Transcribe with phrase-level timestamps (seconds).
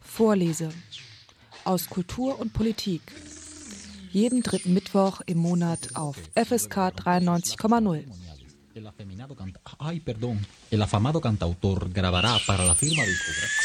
[0.00, 0.68] Vorlese
[1.64, 3.00] aus Kultur und Politik.
[4.12, 8.04] Jeden dritten Mittwoch im Monat auf FSK 93,0.
[8.74, 10.46] El afeminado canta Ay, perdón.
[10.70, 13.56] El afamado cantautor grabará para la firma discográfica.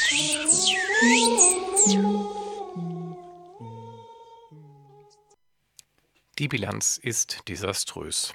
[6.40, 8.34] Die Bilanz ist desaströs.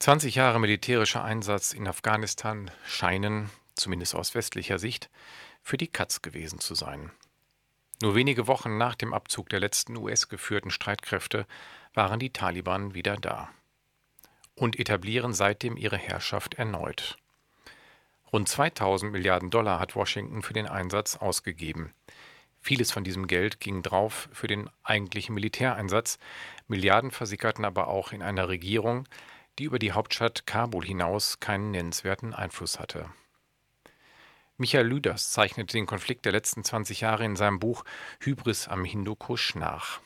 [0.00, 5.10] 20 Jahre militärischer Einsatz in Afghanistan scheinen, zumindest aus westlicher Sicht,
[5.62, 7.10] für die Katz gewesen zu sein.
[8.00, 11.46] Nur wenige Wochen nach dem Abzug der letzten US-geführten Streitkräfte
[11.92, 13.50] waren die Taliban wieder da
[14.54, 17.18] und etablieren seitdem ihre Herrschaft erneut.
[18.32, 21.92] Rund 2000 Milliarden Dollar hat Washington für den Einsatz ausgegeben.
[22.62, 26.18] Vieles von diesem Geld ging drauf für den eigentlichen Militäreinsatz,
[26.68, 29.06] Milliarden versickerten aber auch in einer Regierung,
[29.60, 33.10] die über die Hauptstadt Kabul hinaus keinen nennenswerten Einfluss hatte.
[34.56, 37.84] Michael Lüders zeichnete den Konflikt der letzten 20 Jahre in seinem Buch
[38.20, 40.00] Hybris am Hindukusch nach.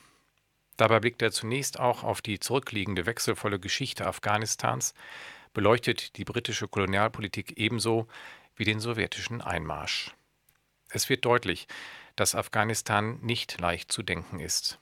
[0.75, 4.93] Dabei blickt er zunächst auch auf die zurückliegende wechselvolle Geschichte Afghanistans,
[5.53, 8.09] beleuchtet die britische Kolonialpolitik ebenso
[8.57, 10.13] wie den sowjetischen Einmarsch.
[10.89, 11.69] Es wird deutlich,
[12.17, 14.79] dass Afghanistan nicht leicht zu denken ist.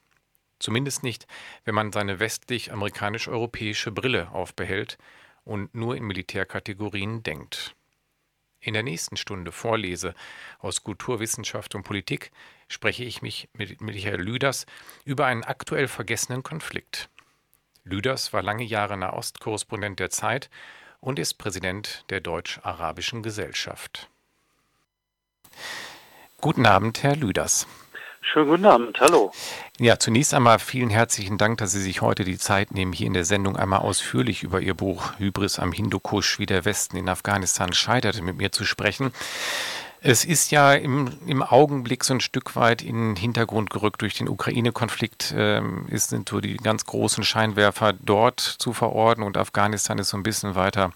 [0.63, 1.27] Zumindest nicht,
[1.65, 4.97] wenn man seine westlich-amerikanisch-europäische Brille aufbehält
[5.43, 7.75] und nur in Militärkategorien denkt.
[8.61, 10.15] In der nächsten Stunde Vorlese
[10.59, 12.31] aus Kulturwissenschaft und Politik
[12.69, 14.65] spreche ich mich mit Michael Lüders
[15.03, 17.09] über einen aktuell vergessenen Konflikt.
[17.83, 20.49] Lüders war lange Jahre Nahostkorrespondent der Zeit
[21.01, 24.09] und ist Präsident der Deutsch-Arabischen Gesellschaft.
[26.39, 27.67] Guten Abend, Herr Lüders.
[28.25, 29.31] Schönen guten Abend, hallo.
[29.79, 33.13] Ja, zunächst einmal vielen herzlichen Dank, dass Sie sich heute die Zeit nehmen, hier in
[33.13, 37.73] der Sendung einmal ausführlich über Ihr Buch Hybris am Hindukusch, wie der Westen in Afghanistan
[37.73, 39.11] scheiterte, mit mir zu sprechen.
[39.99, 44.13] Es ist ja im, im Augenblick so ein Stück weit in den Hintergrund gerückt durch
[44.13, 45.33] den Ukraine-Konflikt.
[45.35, 50.23] Ähm, sind so die ganz großen Scheinwerfer dort zu verorten und Afghanistan ist so ein
[50.23, 50.91] bisschen weiter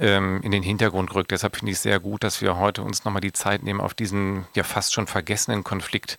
[0.00, 1.30] ähm, in den Hintergrund gerückt.
[1.30, 3.94] Deshalb finde ich es sehr gut, dass wir heute uns nochmal die Zeit nehmen, auf
[3.94, 6.18] diesen ja fast schon vergessenen Konflikt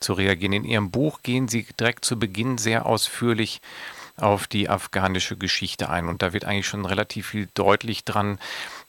[0.00, 0.54] zu reagieren.
[0.54, 3.60] In Ihrem Buch gehen Sie direkt zu Beginn sehr ausführlich
[4.16, 6.08] auf die afghanische Geschichte ein.
[6.08, 8.38] Und da wird eigentlich schon relativ viel deutlich dran,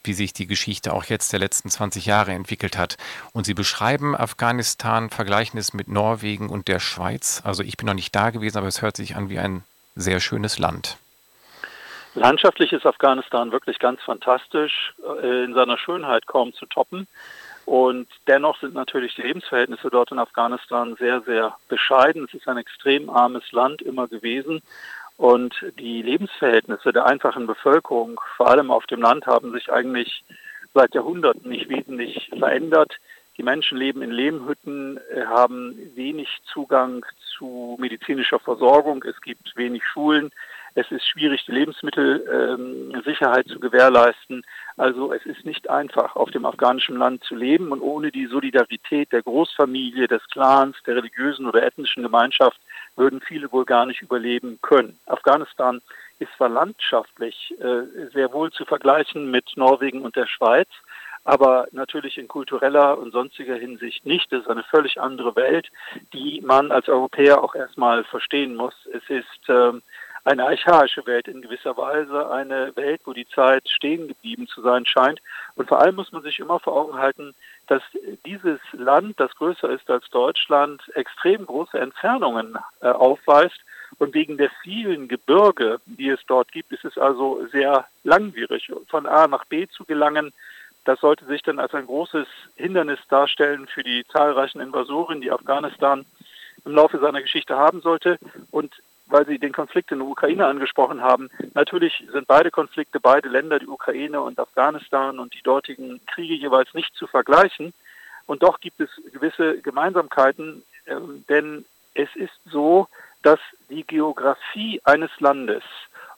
[0.03, 2.97] wie sich die Geschichte auch jetzt der letzten 20 Jahre entwickelt hat.
[3.33, 7.41] Und Sie beschreiben Afghanistan, vergleichen es mit Norwegen und der Schweiz.
[7.43, 9.63] Also ich bin noch nicht da gewesen, aber es hört sich an wie ein
[9.95, 10.97] sehr schönes Land.
[12.19, 14.93] Landschaftlich ist Afghanistan wirklich ganz fantastisch,
[15.23, 17.07] äh, in seiner Schönheit kaum zu toppen.
[17.65, 22.25] Und dennoch sind natürlich die Lebensverhältnisse dort in Afghanistan sehr, sehr bescheiden.
[22.25, 24.61] Es ist ein extrem armes Land immer gewesen.
[25.15, 30.25] Und die Lebensverhältnisse der einfachen Bevölkerung, vor allem auf dem Land, haben sich eigentlich
[30.73, 32.97] seit Jahrhunderten nicht wesentlich verändert.
[33.37, 37.05] Die Menschen leben in Lehmhütten, äh, haben wenig Zugang
[37.37, 39.05] zu medizinischer Versorgung.
[39.05, 40.31] Es gibt wenig Schulen.
[40.75, 44.43] Es ist schwierig, die Lebensmittelsicherheit ähm, zu gewährleisten.
[44.77, 49.11] Also es ist nicht einfach, auf dem afghanischen Land zu leben und ohne die Solidarität
[49.11, 52.59] der Großfamilie, des Clans, der religiösen oder ethnischen Gemeinschaft
[52.95, 54.99] würden viele wohl gar nicht überleben können.
[55.05, 55.81] Afghanistan
[56.19, 60.67] ist zwar landschaftlich äh, sehr wohl zu vergleichen mit Norwegen und der Schweiz,
[61.23, 64.31] aber natürlich in kultureller und sonstiger Hinsicht nicht.
[64.31, 65.69] Es ist eine völlig andere Welt,
[66.13, 68.73] die man als Europäer auch erstmal verstehen muss.
[68.93, 69.73] Es ist äh,
[70.23, 74.85] eine archaische Welt in gewisser Weise, eine Welt, wo die Zeit stehen geblieben zu sein
[74.85, 75.21] scheint.
[75.55, 77.33] Und vor allem muss man sich immer vor Augen halten,
[77.67, 77.83] dass
[78.25, 83.59] dieses Land, das größer ist als Deutschland, extrem große Entfernungen äh, aufweist.
[83.97, 89.05] Und wegen der vielen Gebirge, die es dort gibt, ist es also sehr langwierig, von
[89.05, 90.31] A nach B zu gelangen.
[90.85, 96.05] Das sollte sich dann als ein großes Hindernis darstellen für die zahlreichen Invasoren, die Afghanistan
[96.65, 98.19] im Laufe seiner Geschichte haben sollte.
[98.51, 98.73] Und
[99.09, 101.29] weil Sie den Konflikt in der Ukraine angesprochen haben.
[101.53, 106.73] Natürlich sind beide Konflikte, beide Länder, die Ukraine und Afghanistan und die dortigen Kriege jeweils
[106.73, 107.73] nicht zu vergleichen.
[108.27, 110.95] Und doch gibt es gewisse Gemeinsamkeiten, äh,
[111.27, 112.87] denn es ist so,
[113.23, 113.39] dass
[113.69, 115.63] die Geografie eines Landes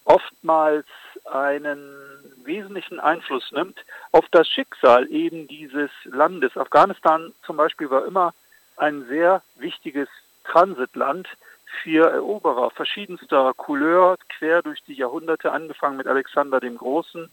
[0.05, 0.85] oftmals
[1.31, 1.93] einen
[2.43, 3.79] wesentlichen Einfluss nimmt
[4.11, 6.57] auf das Schicksal eben dieses Landes.
[6.57, 8.33] Afghanistan zum Beispiel war immer
[8.77, 10.09] ein sehr wichtiges
[10.43, 11.27] Transitland
[11.83, 17.29] für Eroberer verschiedenster Couleur quer durch die Jahrhunderte, angefangen mit Alexander dem Großen.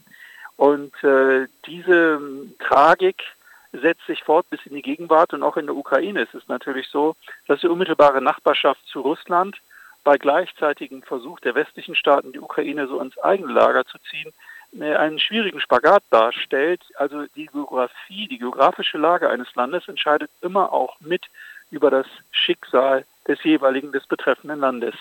[0.57, 2.19] Und äh, diese
[2.59, 3.23] Tragik
[3.71, 6.87] setzt sich fort bis in die Gegenwart und auch in der Ukraine ist es natürlich
[6.87, 7.15] so,
[7.47, 9.57] dass die unmittelbare Nachbarschaft zu Russland
[10.03, 14.33] bei gleichzeitigem Versuch der westlichen Staaten, die Ukraine so ins eigene Lager zu ziehen,
[14.79, 16.81] äh, einen schwierigen Spagat darstellt.
[16.95, 21.25] Also die Geografie, die geografische Lage eines Landes entscheidet immer auch mit
[21.71, 24.95] über das Schicksal des jeweiligen, des betreffenden Landes.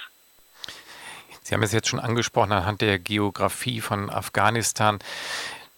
[1.43, 4.99] Sie haben es jetzt schon angesprochen anhand der Geografie von Afghanistan.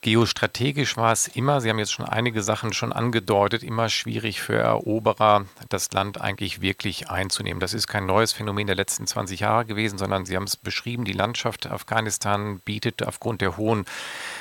[0.02, 4.56] Geostrategisch war es immer, Sie haben jetzt schon einige Sachen schon angedeutet, immer schwierig für
[4.56, 7.61] Eroberer, das Land eigentlich wirklich einzunehmen.
[7.61, 11.05] Das ist kein neues Phänomen der letzten 20 Jahre gewesen, sondern Sie haben es beschrieben,
[11.05, 13.85] die Landschaft Afghanistan bietet aufgrund der hohen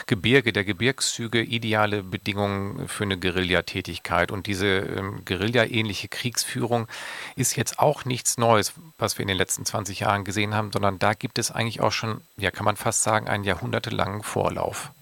[0.07, 4.31] Gebirge, der Gebirgszüge ideale Bedingungen für eine Guerillatätigkeit.
[4.31, 6.87] Und diese ähm, Guerilla-ähnliche Kriegsführung
[7.35, 10.99] ist jetzt auch nichts Neues, was wir in den letzten 20 Jahren gesehen haben, sondern
[10.99, 14.93] da gibt es eigentlich auch schon, ja kann man fast sagen, einen jahrhundertelangen Vorlauf.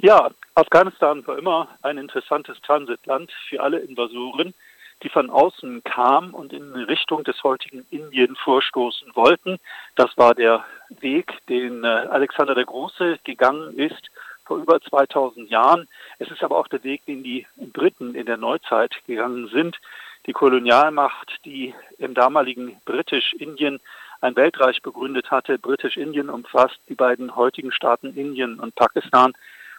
[0.00, 4.54] Ja, Afghanistan war immer ein interessantes Transitland für alle Invasoren,
[5.02, 9.58] die von außen kamen und in Richtung des heutigen Indien vorstoßen wollten.
[9.96, 10.64] Das war der
[11.00, 14.10] Weg, den äh, Alexander der Große gegangen ist
[14.44, 15.88] vor über 2000 Jahren.
[16.20, 19.78] Es ist aber auch der Weg, den die Briten in der Neuzeit gegangen sind.
[20.26, 23.80] Die Kolonialmacht, die im damaligen Britisch-Indien
[24.20, 25.58] ein Weltreich begründet hatte.
[25.58, 29.32] Britisch-Indien umfasst die beiden heutigen Staaten Indien und Pakistan.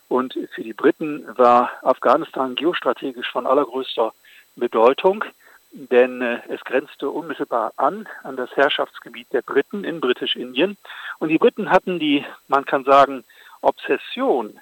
[0.09, 4.11] Und für die Briten war Afghanistan geostrategisch von allergrößter
[4.55, 5.23] Bedeutung,
[5.71, 10.77] denn äh, es grenzte unmittelbar an an das Herrschaftsgebiet der Briten in Britisch-Indien.
[11.19, 13.23] Und die Briten hatten die, man kann sagen,
[13.61, 14.59] Obsession,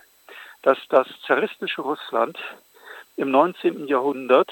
[0.64, 2.38] dass das zaristische Russland
[3.16, 3.88] im 19.
[3.88, 4.52] Jahrhundert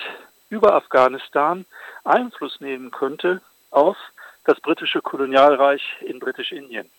[0.50, 1.66] über Afghanistan
[2.06, 3.98] Einfluss nehmen könnte auf
[4.46, 6.90] das britische Kolonialreich in Britisch-Indien.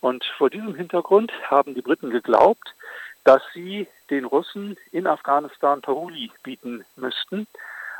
[0.00, 2.74] Und vor diesem Hintergrund haben die Briten geglaubt,
[3.26, 7.48] dass sie den Russen in Afghanistan Paroli bieten müssten.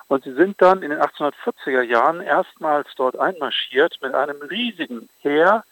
[0.07, 5.65] Und sie sind dann in den 1840er Jahren erstmals dort einmarschiert mit einem riesigen Heer,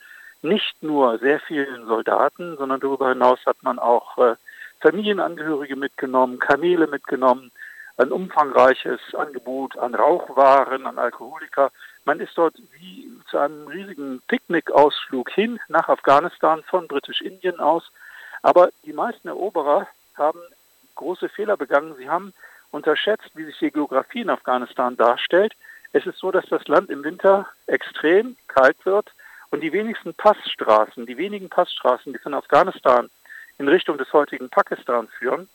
[0.43, 4.35] nicht nur sehr vielen Soldaten, sondern darüber hinaus hat man auch äh,
[4.81, 7.53] Familienangehörige mitgenommen, Kamele mitgenommen,
[7.97, 11.71] ein umfangreiches Angebot an Rauchwaren, an Alkoholiker.
[12.05, 17.85] Man ist dort wie zu einem riesigen Picknickausflug hin nach Afghanistan von Britisch-Indien aus
[18.45, 20.39] aber die meisten Eroberer haben
[20.97, 21.95] große Fehler begangen.
[21.97, 22.35] Sie haben
[22.73, 25.55] unterschätzt, wie sich die Geografie in Afghanistan darstellt.
[25.95, 29.11] Es ist so, dass das Land im Winter extrem kalt wird
[29.49, 33.09] und die wenigsten Passstraßen, die wenigen Passstraßen, die von Afghanistan
[33.57, 35.49] in Richtung des heutigen Pakistan führen,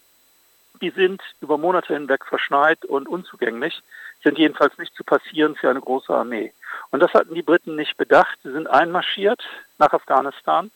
[0.81, 3.83] die sind über Monate hinweg verschneit und unzugänglich,
[4.23, 6.53] sind jedenfalls nicht zu passieren für eine große Armee.
[6.89, 8.39] Und das hatten die Briten nicht bedacht.
[8.41, 9.43] Sie sind einmarschiert
[9.77, 10.71] nach Afghanistan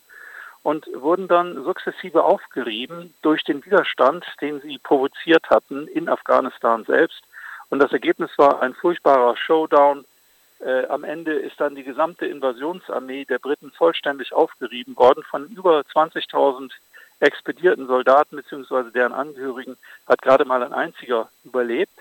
[0.63, 7.21] und wurden dann sukzessive aufgerieben durch den Widerstand, den sie provoziert hatten in Afghanistan selbst.
[7.69, 10.05] Und das Ergebnis war ein furchtbarer Showdown.
[10.59, 15.23] Äh, am Ende ist dann die gesamte Invasionsarmee der Briten vollständig aufgerieben worden.
[15.29, 16.71] Von über 20.000
[17.19, 18.91] expedierten Soldaten bzw.
[18.91, 19.77] deren Angehörigen
[20.07, 21.97] hat gerade mal ein einziger überlebt.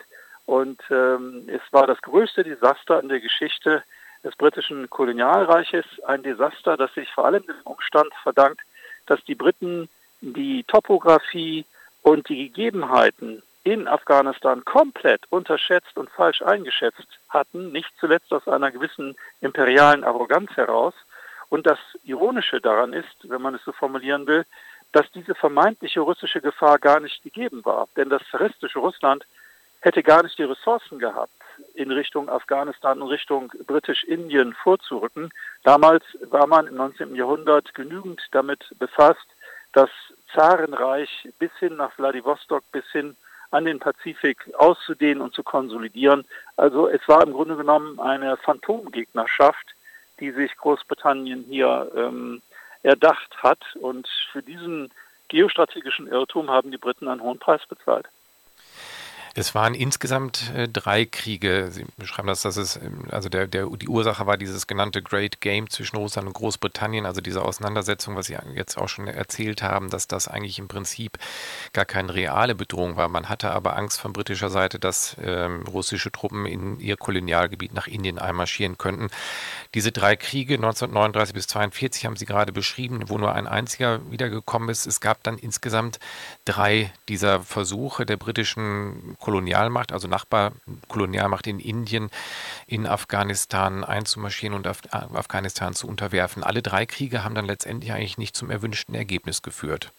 [0.46, 3.82] Und ähm, es war das größte Desaster in der Geschichte
[4.24, 8.60] des britischen Kolonialreiches ein Desaster, das sich vor allem dem Umstand verdankt,
[9.06, 9.88] dass die Briten
[10.20, 11.64] die Topografie
[12.02, 18.70] und die Gegebenheiten in Afghanistan komplett unterschätzt und falsch eingeschätzt hatten, nicht zuletzt aus einer
[18.70, 20.94] gewissen imperialen Arroganz heraus.
[21.48, 24.44] Und das Ironische daran ist, wenn man es so formulieren will,
[24.92, 27.88] dass diese vermeintliche russische Gefahr gar nicht gegeben war.
[27.96, 29.24] Denn das zaristische Russland
[29.80, 31.32] hätte gar nicht die Ressourcen gehabt,
[31.74, 35.30] in Richtung Afghanistan und Richtung Britisch-Indien vorzurücken.
[35.64, 37.14] Damals war man im 19.
[37.14, 39.26] Jahrhundert genügend damit befasst,
[39.72, 39.90] das
[40.34, 43.16] Zarenreich bis hin nach Vladivostok, bis hin
[43.50, 46.24] an den Pazifik auszudehnen und zu konsolidieren.
[46.56, 49.74] Also es war im Grunde genommen eine Phantomgegnerschaft,
[50.20, 52.40] die sich Großbritannien hier ähm,
[52.82, 53.60] erdacht hat.
[53.76, 54.90] Und für diesen
[55.28, 58.08] geostrategischen Irrtum haben die Briten einen hohen Preis bezahlt.
[59.34, 61.68] Es waren insgesamt äh, drei Kriege.
[61.70, 65.40] Sie beschreiben das, dass es, ähm, also der, der, die Ursache war dieses genannte Great
[65.40, 69.88] Game zwischen Russland und Großbritannien, also diese Auseinandersetzung, was Sie jetzt auch schon erzählt haben,
[69.88, 71.18] dass das eigentlich im Prinzip
[71.72, 73.08] gar keine reale Bedrohung war.
[73.08, 77.86] Man hatte aber Angst von britischer Seite, dass ähm, russische Truppen in ihr Kolonialgebiet nach
[77.86, 79.08] Indien einmarschieren könnten.
[79.74, 84.68] Diese drei Kriege 1939 bis 1942 haben Sie gerade beschrieben, wo nur ein einziger wiedergekommen
[84.68, 84.86] ist.
[84.86, 85.98] Es gab dann insgesamt
[86.44, 92.10] drei dieser Versuche der britischen Kolonialmacht, also Nachbarkolonialmacht in Indien,
[92.66, 96.42] in Afghanistan einzumarschieren und Af Afghanistan zu unterwerfen.
[96.42, 99.90] Alle drei Kriege haben dann letztendlich eigentlich nicht zum erwünschten Ergebnis geführt.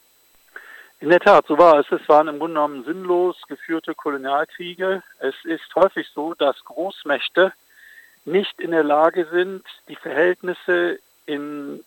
[1.00, 1.92] In der Tat, so war es.
[1.92, 5.04] Es waren im Grunde genommen sinnlos geführte Kolonialkriege.
[5.20, 7.52] Es ist häufig so, dass Großmächte
[8.26, 11.84] nicht in der Lage sind, die Verhältnisse in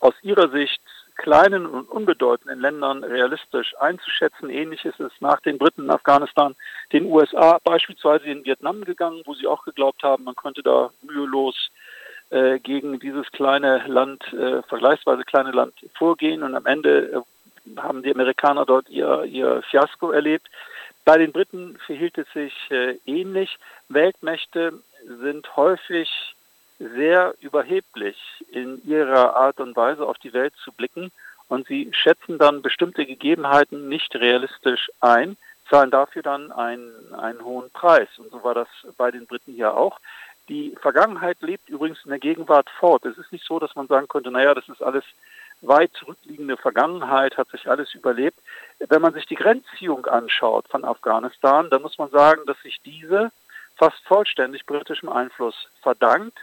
[0.00, 0.82] aus ihrer Sicht
[1.16, 4.50] kleinen und unbedeutenden Ländern realistisch einzuschätzen.
[4.50, 6.54] Ähnlich ist es nach den Briten in Afghanistan,
[6.92, 11.70] den USA beispielsweise in Vietnam gegangen, wo sie auch geglaubt haben, man könnte da mühelos
[12.30, 16.42] äh, gegen dieses kleine Land, äh, vergleichsweise kleine Land vorgehen.
[16.42, 17.24] Und am Ende
[17.76, 20.48] äh, haben die Amerikaner dort ihr, ihr Fiasko erlebt.
[21.04, 23.58] Bei den Briten verhielt es sich äh, ähnlich.
[23.88, 24.72] Weltmächte
[25.20, 26.35] sind häufig
[26.78, 28.16] sehr überheblich
[28.50, 31.10] in ihrer Art und Weise auf die Welt zu blicken
[31.48, 35.36] und sie schätzen dann bestimmte Gegebenheiten nicht realistisch ein,
[35.70, 38.08] zahlen dafür dann einen, einen hohen Preis.
[38.18, 39.98] Und so war das bei den Briten hier auch.
[40.48, 43.04] Die Vergangenheit lebt übrigens in der Gegenwart fort.
[43.04, 45.04] Es ist nicht so, dass man sagen könnte, naja, das ist alles
[45.62, 48.38] weit zurückliegende Vergangenheit, hat sich alles überlebt.
[48.78, 53.32] Wenn man sich die Grenzziehung anschaut von Afghanistan, dann muss man sagen, dass sich diese
[53.76, 56.38] fast vollständig britischem Einfluss verdankt.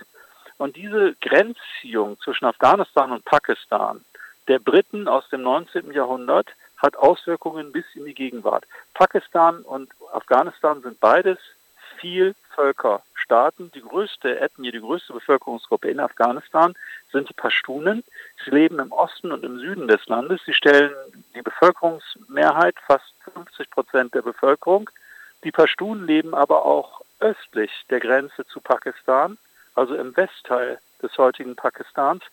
[0.57, 4.03] Und diese Grenzziehung zwischen Afghanistan und Pakistan
[4.47, 5.91] der Briten aus dem 19.
[5.91, 8.65] Jahrhundert hat Auswirkungen bis in die Gegenwart.
[8.93, 11.39] Pakistan und Afghanistan sind beides
[11.99, 13.71] Vielvölkerstaaten.
[13.71, 16.75] Die größte Ethnie, die größte Bevölkerungsgruppe in Afghanistan
[17.13, 18.03] sind die Pashtunen.
[18.43, 20.41] Sie leben im Osten und im Süden des Landes.
[20.45, 20.91] Sie stellen
[21.33, 24.89] die Bevölkerungsmehrheit, fast 50 Prozent der Bevölkerung.
[25.45, 29.37] Die Pashtunen leben aber auch östlich der Grenze zu Pakistan,
[29.75, 32.23] also im Westteil des heutigen Pakistans.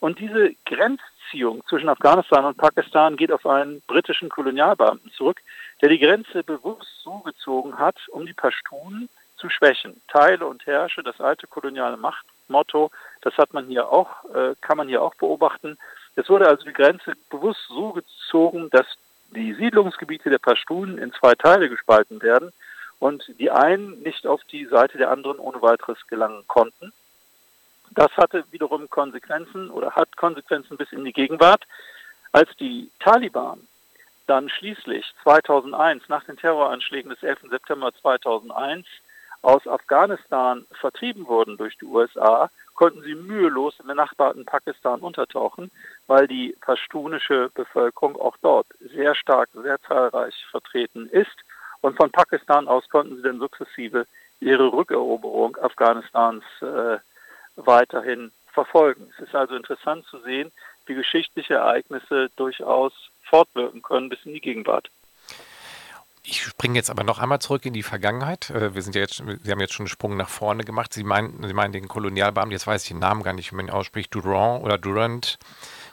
[0.00, 5.40] Und diese Grenzziehung zwischen Afghanistan und Pakistan geht auf einen britischen Kolonialbeamten zurück,
[5.80, 10.00] der die Grenze bewusst so gezogen hat, um die Pashtunen zu schwächen.
[10.08, 12.90] Teile und herrsche, das alte koloniale Machtmotto,
[13.22, 15.76] das hat man hier auch, äh, kann man hier auch beobachten.
[16.14, 18.86] Es wurde also die Grenze bewusst so gezogen, dass
[19.34, 22.52] die Siedlungsgebiete der Pashtunen in zwei Teile gespalten werden
[23.02, 26.92] und die einen nicht auf die Seite der anderen ohne weiteres gelangen konnten.
[27.90, 31.64] Das hatte wiederum Konsequenzen oder hat Konsequenzen bis in die Gegenwart.
[32.30, 33.66] Als die Taliban
[34.28, 37.50] dann schließlich 2001 nach den Terroranschlägen des 11.
[37.50, 38.86] September 2001
[39.42, 45.72] aus Afghanistan vertrieben wurden durch die USA, konnten sie mühelos im benachbarten Pakistan untertauchen,
[46.06, 51.44] weil die pashtunische Bevölkerung auch dort sehr stark, sehr zahlreich vertreten ist
[51.82, 54.06] und von Pakistan aus konnten sie dann sukzessive
[54.40, 56.98] ihre Rückeroberung Afghanistans äh,
[57.56, 59.12] weiterhin verfolgen.
[59.16, 60.50] Es ist also interessant zu sehen,
[60.86, 64.90] wie geschichtliche Ereignisse durchaus fortwirken können bis in die Gegenwart.
[66.24, 68.50] Ich springe jetzt aber noch einmal zurück in die Vergangenheit.
[68.50, 70.92] Äh, wir sind ja jetzt, Sie haben jetzt schon einen Sprung nach vorne gemacht.
[70.92, 73.66] Sie meinen, Sie meinen den Kolonialbeamten, jetzt weiß ich den Namen gar nicht, wie man
[73.66, 75.38] ihn ausspricht, Durand oder Durand.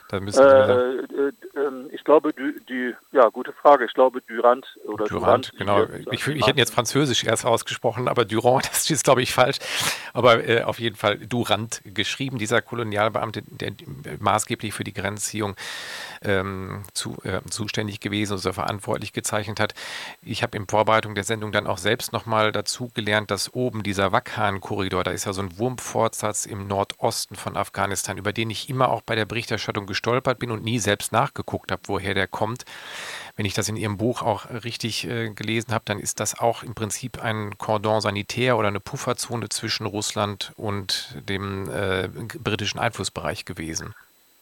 [0.10, 3.86] Da müssen äh, äh, ähm, ich glaube, die, die, ja, gute Frage.
[3.86, 5.52] Ich glaube, Durand oder Durand.
[5.58, 6.12] Durand genau.
[6.12, 9.58] Ich, ich, hätte jetzt Französisch erst ausgesprochen, aber Durand, das ist, glaube ich, falsch.
[10.14, 13.74] Aber äh, auf jeden Fall Durand geschrieben, dieser Kolonialbeamte, der
[14.20, 15.56] maßgeblich für die Grenzziehung
[16.22, 19.74] ähm, zu, äh, zuständig gewesen oder verantwortlich gezeichnet hat.
[20.22, 24.12] Ich habe in Vorbereitung der Sendung dann auch selbst nochmal dazu gelernt, dass oben dieser
[24.12, 28.90] Wakhan-Korridor, da ist ja so ein Wurmfortsatz im Nordosten von Afghanistan, über den ich immer
[28.90, 32.66] auch bei der Berichterstattung gestolpert bin und nie selbst nachgeguckt habe, woher der kommt.
[33.36, 36.64] Wenn ich das in Ihrem Buch auch richtig äh, gelesen habe, dann ist das auch
[36.64, 42.10] im Prinzip ein Cordon sanitär oder eine Pufferzone zwischen Russland und dem äh,
[42.44, 43.96] britischen Einflussbereich gewesen.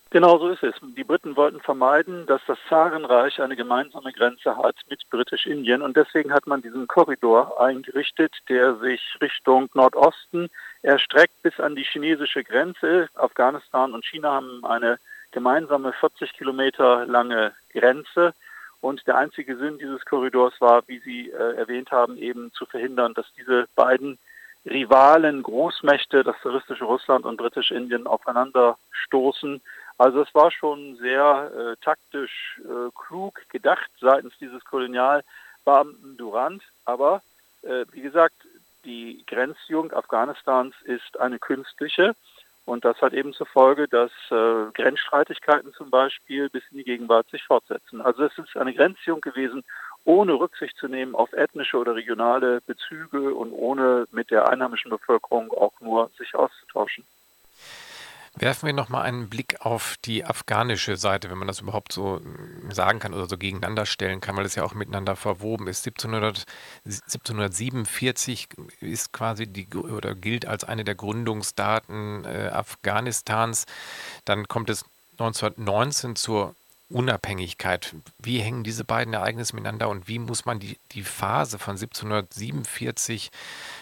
[0.10, 0.74] Genau so ist es.
[0.82, 6.32] Die Briten wollten vermeiden, dass das Zarenreich eine gemeinsame Grenze hat mit Britisch-Indien und deswegen
[6.32, 10.48] hat man diesen Korridor eingerichtet, der sich Richtung Nordosten
[10.82, 13.10] erstreckt bis an die chinesische Grenze.
[13.16, 14.98] Afghanistan und China haben eine
[15.32, 18.34] gemeinsame 40 Kilometer lange Grenze
[18.82, 23.14] und der einzige Sinn dieses Korridors war, wie Sie äh, erwähnt haben, eben zu verhindern,
[23.14, 24.18] dass diese beiden
[24.66, 29.62] Rivalen, Großmächte, das zaristische Russland und britisch-Indien aufeinander stoßen
[29.98, 36.62] also es war schon sehr äh, taktisch äh, klug gedacht seitens dieses Kolonialbeamten Durand.
[36.86, 37.22] Aber
[37.64, 38.36] äh, wie gesagt,
[38.86, 42.16] die Grenzziehung Afghanistans ist eine künstliche.
[42.68, 47.30] Und das hat eben zur Folge, dass äh, Grenzstreitigkeiten zum Beispiel bis in die Gegenwart
[47.30, 48.02] sich fortsetzen.
[48.02, 49.64] Also es ist eine Grenzziehung gewesen,
[50.04, 55.50] ohne Rücksicht zu nehmen auf ethnische oder regionale Bezüge und ohne mit der einheimischen Bevölkerung
[55.52, 57.06] auch nur sich auszutauschen.
[58.40, 62.72] Werfen wir nochmal einen Blick auf die afghanische Seite, wenn man das überhaupt so hm,
[62.72, 65.86] sagen kann oder so gegeneinander stellen kann, weil es ja auch miteinander verwoben ist.
[65.88, 66.46] 1700,
[66.86, 68.50] 1747
[68.82, 73.66] ist quasi die oder gilt als eine der Gründungsdaten äh, Afghanistans.
[74.26, 76.56] Dann kommt es 1919 zur
[76.90, 77.96] Unabhängigkeit.
[78.20, 83.30] Wie hängen diese beiden Ereignisse miteinander und wie muss man die, die Phase von 1747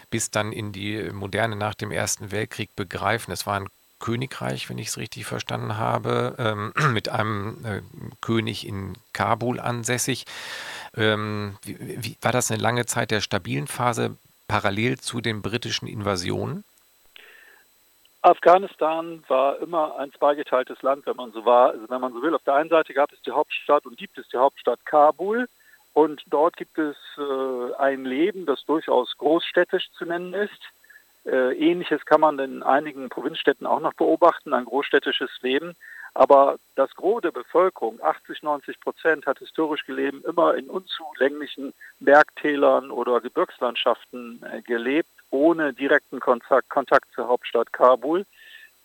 [0.10, 3.32] bis dann in die Moderne nach dem Ersten Weltkrieg begreifen?
[3.32, 3.68] Es war ein
[4.06, 7.82] Königreich, wenn ich es richtig verstanden habe, ähm, mit einem äh,
[8.22, 10.26] König in Kabul ansässig.
[10.96, 14.16] Ähm, wie, wie, war das eine lange Zeit der stabilen Phase
[14.48, 16.64] parallel zu den britischen Invasionen?
[18.22, 21.72] Afghanistan war immer ein zweigeteiltes Land, wenn man so war.
[21.72, 24.20] Also wenn man so will, auf der einen Seite gab es die Hauptstadt und gibt
[24.20, 25.48] es die Hauptstadt Kabul.
[25.94, 30.62] Und dort gibt es äh, ein Leben, das durchaus großstädtisch zu nennen ist.
[31.26, 35.76] Äh, Ähnliches kann man in einigen Provinzstädten auch noch beobachten, ein großstädtisches Leben.
[36.14, 42.90] Aber das Gros der Bevölkerung, 80, 90 Prozent, hat historisch gelebt, immer in unzulänglichen Bergtälern
[42.90, 48.26] oder Gebirgslandschaften äh, gelebt ohne direkten Kontakt, Kontakt zur Hauptstadt Kabul.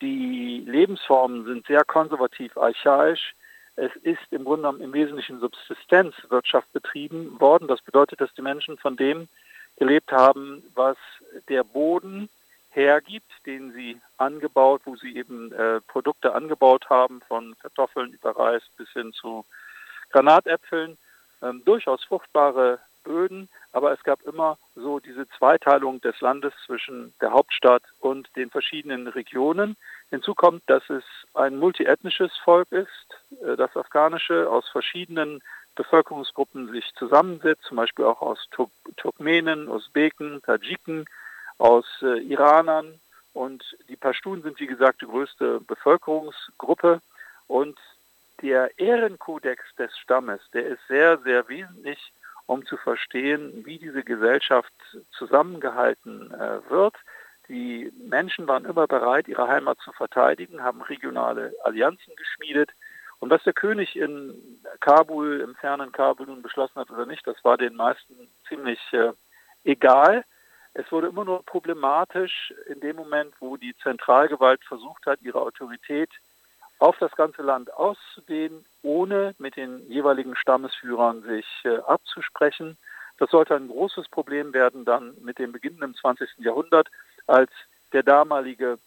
[0.01, 3.35] Die Lebensformen sind sehr konservativ archaisch.
[3.77, 7.69] Es ist im Grunde im Wesentlichen Subsistenzwirtschaft betrieben worden.
[7.69, 9.29] Das bedeutet, dass die Menschen von dem
[9.81, 10.97] gelebt haben, was
[11.49, 12.29] der Boden
[12.71, 18.63] hergibt, den sie angebaut, wo sie eben äh, Produkte angebaut haben, von Kartoffeln über Reis
[18.77, 19.45] bis hin zu
[20.11, 20.97] Granatäpfeln.
[21.43, 27.33] Ähm, durchaus fruchtbare Böden, aber es gab immer so diese Zweiteilung des Landes zwischen der
[27.33, 29.77] Hauptstadt und den verschiedenen Regionen.
[30.11, 33.07] Hinzu kommt, dass es ein multiethnisches Volk ist,
[33.43, 35.43] äh, das afghanische aus verschiedenen
[35.81, 38.39] Bevölkerungsgruppen sich zusammensetzt, zum Beispiel auch aus
[38.97, 41.07] Turkmenen, Usbeken, Tadschiken,
[41.57, 43.01] aus äh, Iranern
[43.33, 47.01] und die Pashtun sind wie gesagt die größte Bevölkerungsgruppe
[47.47, 47.79] und
[48.43, 52.13] der Ehrenkodex des Stammes, der ist sehr, sehr wesentlich
[52.45, 54.73] um zu verstehen, wie diese Gesellschaft
[55.13, 56.97] zusammengehalten äh, wird.
[57.49, 62.71] Die Menschen waren immer bereit, ihre Heimat zu verteidigen, haben regionale Allianzen geschmiedet.
[63.21, 64.35] Und was der König in
[64.81, 68.15] Kabul, im fernen Kabul nun beschlossen hat oder nicht, das war den meisten
[68.49, 69.13] ziemlich äh,
[69.65, 70.25] egal.
[70.73, 76.11] Es wurde immer nur problematisch in dem Moment, wo die Zentralgewalt versucht hat, ihre Autorität
[76.79, 82.79] auf das ganze Land auszudehnen, ohne mit den jeweiligen Stammesführern sich äh, abzusprechen.
[83.19, 86.39] Das sollte ein großes Problem werden dann mit dem Beginn im 20.
[86.39, 86.89] Jahrhundert,
[87.27, 87.51] als
[87.93, 88.79] der damalige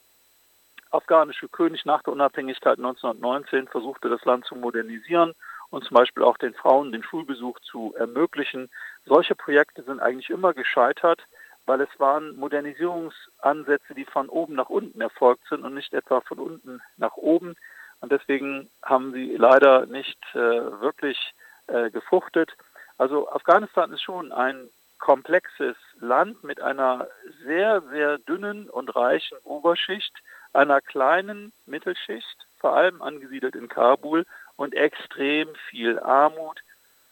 [0.93, 5.33] afghanische König nach der Unabhängigkeit 1919 versuchte, das Land zu modernisieren
[5.69, 8.69] und zum Beispiel auch den Frauen den Schulbesuch zu ermöglichen.
[9.05, 11.21] Solche Projekte sind eigentlich immer gescheitert,
[11.65, 16.39] weil es waren Modernisierungsansätze, die von oben nach unten erfolgt sind und nicht etwa von
[16.39, 17.55] unten nach oben.
[18.01, 21.33] Und deswegen haben sie leider nicht äh, wirklich
[21.67, 22.51] äh, gefruchtet.
[22.97, 27.07] Also Afghanistan ist schon ein komplexes Land mit einer
[27.43, 30.13] sehr, sehr dünnen und reichen Oberschicht,
[30.53, 36.61] einer kleinen Mittelschicht, vor allem angesiedelt in Kabul, und extrem viel Armut,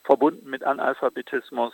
[0.04, 1.73] verbunden mit Analphabetismus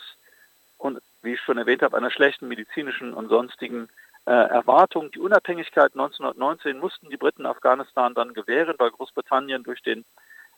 [0.77, 3.89] und, wie ich schon erwähnt habe, einer schlechten medizinischen und sonstigen
[4.25, 5.11] äh, Erwartung.
[5.11, 10.05] Die Unabhängigkeit 1919 mussten die Briten Afghanistan dann gewähren, weil Großbritannien durch den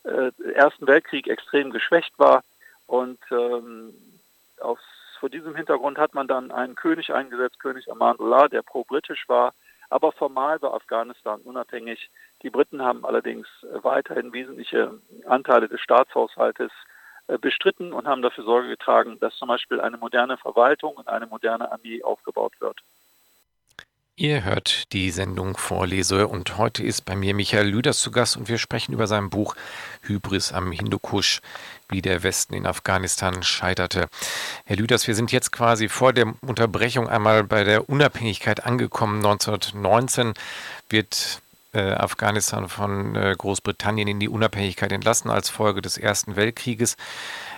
[0.03, 2.43] äh, Ersten Weltkrieg extrem geschwächt war.
[2.87, 3.93] Und ähm,
[4.59, 4.79] aus,
[5.19, 9.53] vor diesem Hintergrund hat man dann einen König eingesetzt, König Amanullah, der pro-britisch war.
[9.89, 12.10] Aber formal war Afghanistan unabhängig.
[12.43, 13.47] Die Briten haben allerdings
[13.82, 16.71] weiterhin wesentliche Anteile des Staatshaushaltes
[17.28, 21.28] äh, bestritten und haben dafür Sorge getragen, dass zum Beispiel eine moderne Verwaltung und eine
[21.28, 22.80] moderne Armee aufgebaut wird.
[24.19, 28.49] Ihr hört die Sendung Vorlese und heute ist bei mir Michael Lüders zu Gast und
[28.49, 29.55] wir sprechen über sein Buch
[30.01, 31.39] Hybris am Hindukusch,
[31.88, 34.10] wie der Westen in Afghanistan scheiterte.
[34.65, 39.25] Herr Lüders, wir sind jetzt quasi vor der Unterbrechung einmal bei der Unabhängigkeit angekommen.
[39.25, 40.34] 1919
[40.89, 41.41] wird
[41.73, 46.95] äh, Afghanistan von äh, Großbritannien in die Unabhängigkeit entlassen als Folge des Ersten Weltkrieges.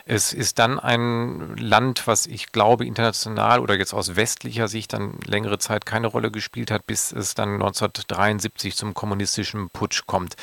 [0.05, 5.19] Es ist dann ein Land, was ich glaube international oder jetzt aus westlicher Sicht dann
[5.25, 10.35] längere Zeit keine Rolle gespielt hat, bis es dann 1973 zum kommunistischen Putsch kommt.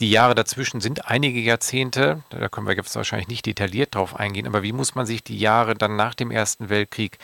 [0.00, 4.46] Die Jahre dazwischen sind einige Jahrzehnte, da können wir jetzt wahrscheinlich nicht detailliert drauf eingehen,
[4.46, 7.18] aber wie muss man sich die Jahre dann nach dem Ersten Weltkrieg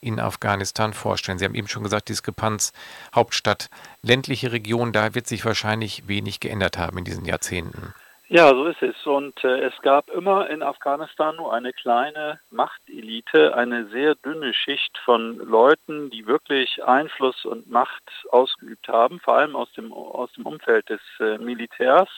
[0.00, 1.38] in Afghanistan vorstellen?
[1.38, 2.72] Sie haben eben schon gesagt, Diskrepanz
[3.14, 3.70] Hauptstadt,
[4.02, 7.94] ländliche Region, da wird sich wahrscheinlich wenig geändert haben in diesen Jahrzehnten.
[8.30, 9.06] Ja, so ist es.
[9.06, 14.98] Und äh, es gab immer in Afghanistan nur eine kleine Machtelite, eine sehr dünne Schicht
[14.98, 20.44] von Leuten, die wirklich Einfluss und Macht ausgeübt haben, vor allem aus dem, aus dem
[20.44, 22.10] Umfeld des äh, Militärs.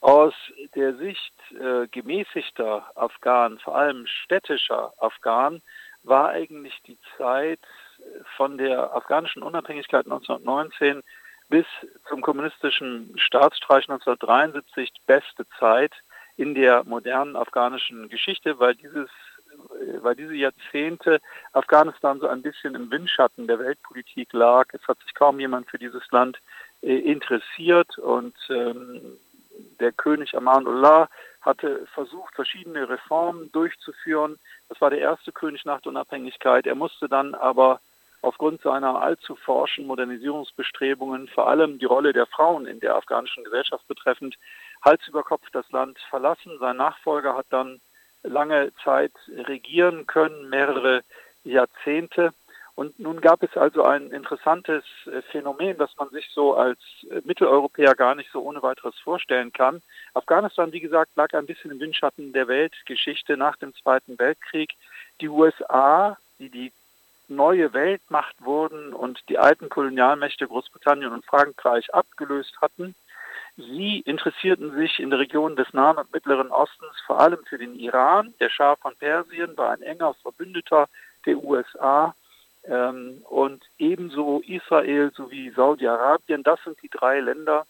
[0.00, 0.34] Aus
[0.76, 5.62] der Sicht äh, gemäßigter Afghanen, vor allem städtischer Afghanen,
[6.04, 7.60] war eigentlich die Zeit
[8.36, 11.02] von der afghanischen Unabhängigkeit 1919
[11.48, 11.66] bis
[12.08, 15.92] zum kommunistischen Staatsstreich 1973 die beste Zeit
[16.36, 19.08] in der modernen afghanischen Geschichte, weil dieses
[20.02, 21.20] weil diese Jahrzehnte
[21.52, 24.68] Afghanistan so ein bisschen im Windschatten der Weltpolitik lag.
[24.72, 26.38] Es hat sich kaum jemand für dieses Land
[26.82, 29.00] äh, interessiert und ähm,
[29.80, 31.08] der König Amanullah
[31.40, 34.38] hatte versucht, verschiedene Reformen durchzuführen.
[34.68, 36.66] Das war der erste König nach der Unabhängigkeit.
[36.66, 37.80] Er musste dann aber
[38.24, 43.86] aufgrund seiner allzu forschen Modernisierungsbestrebungen, vor allem die Rolle der Frauen in der afghanischen Gesellschaft
[43.86, 44.36] betreffend,
[44.82, 46.58] Hals über Kopf das Land verlassen.
[46.58, 47.80] Sein Nachfolger hat dann
[48.22, 51.02] lange Zeit regieren können, mehrere
[51.44, 52.32] Jahrzehnte.
[52.74, 57.20] Und nun gab es also ein interessantes äh, Phänomen, das man sich so als äh,
[57.24, 59.80] Mitteleuropäer gar nicht so ohne weiteres vorstellen kann.
[60.12, 64.72] Afghanistan, wie gesagt, lag ein bisschen im Windschatten der Weltgeschichte nach dem Zweiten Weltkrieg.
[65.20, 66.72] Die USA, die die
[67.28, 72.94] neue Weltmacht wurden und die alten Kolonialmächte Großbritannien und Frankreich abgelöst hatten,
[73.56, 77.78] Sie interessierten sich in der Region des Nahen und Mittleren Ostens vor allem für den
[77.78, 78.34] Iran.
[78.40, 80.88] Der Schah von Persien war ein enger Verbündeter
[81.24, 82.16] der USA
[82.64, 86.42] ähm, und ebenso Israel sowie Saudi-Arabien.
[86.42, 87.64] Das sind die drei Länder,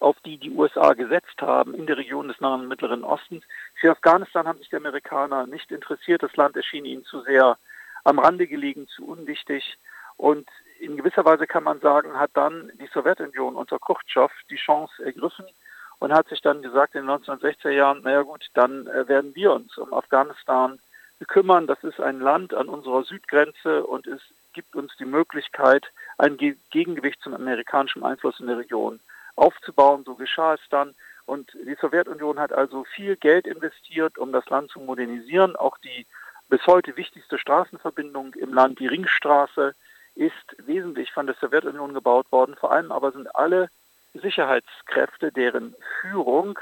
[0.00, 3.42] auf die die USA gesetzt haben in der Region des Nahen und Mittleren Ostens.
[3.76, 6.22] Für Afghanistan haben sich die Amerikaner nicht interessiert.
[6.22, 7.56] Das Land erschien ihnen zu sehr
[8.04, 9.78] am Rande gelegen, zu unwichtig.
[10.16, 15.04] Und in gewisser Weise kann man sagen, hat dann die Sowjetunion unter Khrushchev die Chance
[15.04, 15.46] ergriffen
[15.98, 19.52] und hat sich dann gesagt in den 1960er Jahren, naja gut, dann äh, werden wir
[19.52, 20.78] uns um Afghanistan
[21.28, 21.66] kümmern.
[21.66, 24.20] Das ist ein Land an unserer Südgrenze und es
[24.52, 25.86] gibt uns die Möglichkeit,
[26.18, 29.00] ein Gegengewicht zum amerikanischen Einfluss in der Region
[29.36, 30.04] aufzubauen.
[30.04, 30.94] So geschah es dann.
[31.26, 35.56] Und die Sowjetunion hat also viel Geld investiert, um das Land zu modernisieren.
[35.56, 36.06] Auch die
[36.54, 39.74] bis heute wichtigste Straßenverbindung im Land, die Ringstraße,
[40.14, 42.54] ist wesentlich von der Sowjetunion gebaut worden.
[42.54, 43.70] Vor allem aber sind alle
[44.12, 46.56] Sicherheitskräfte, deren Führung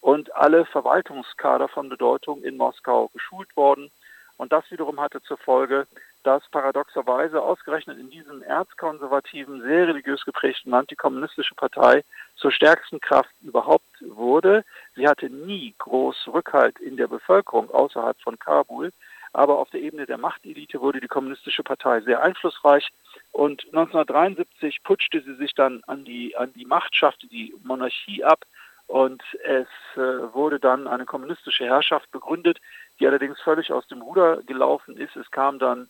[0.00, 3.90] und alle Verwaltungskader von Bedeutung in Moskau geschult worden.
[4.36, 5.88] Und das wiederum hatte zur Folge,
[6.22, 12.04] dass paradoxerweise ausgerechnet in diesem erzkonservativen, sehr religiös geprägten Land die kommunistische Partei
[12.36, 14.64] zur stärksten Kraft überhaupt wurde.
[14.94, 18.92] Sie hatte nie groß Rückhalt in der Bevölkerung außerhalb von Kabul
[19.34, 22.88] aber auf der Ebene der Machtelite wurde die Kommunistische Partei sehr einflussreich.
[23.32, 26.94] Und 1973 putschte sie sich dann an die, an die Macht,
[27.30, 28.44] die Monarchie ab.
[28.86, 29.66] Und es
[29.96, 32.60] äh, wurde dann eine kommunistische Herrschaft begründet,
[33.00, 35.16] die allerdings völlig aus dem Ruder gelaufen ist.
[35.16, 35.88] Es kam dann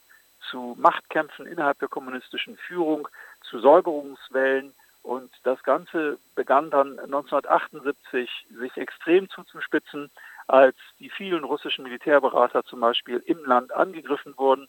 [0.51, 3.09] zu Machtkämpfen innerhalb der kommunistischen Führung,
[3.43, 4.75] zu Säuberungswellen.
[5.03, 10.11] Und das Ganze begann dann 1978 sich extrem zuzuspitzen
[10.47, 14.69] als die vielen russischen Militärberater zum Beispiel im Land angegriffen wurden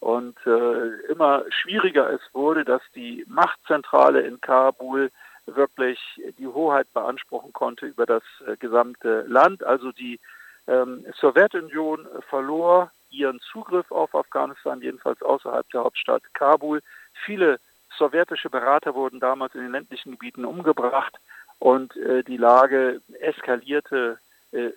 [0.00, 5.10] und äh, immer schwieriger es wurde, dass die Machtzentrale in Kabul
[5.46, 5.98] wirklich
[6.38, 9.64] die Hoheit beanspruchen konnte über das äh, gesamte Land.
[9.64, 10.20] Also die
[10.66, 16.82] ähm, Sowjetunion verlor ihren Zugriff auf Afghanistan, jedenfalls außerhalb der Hauptstadt Kabul.
[17.24, 17.58] Viele
[17.96, 21.16] sowjetische Berater wurden damals in den ländlichen Gebieten umgebracht
[21.58, 24.18] und äh, die Lage eskalierte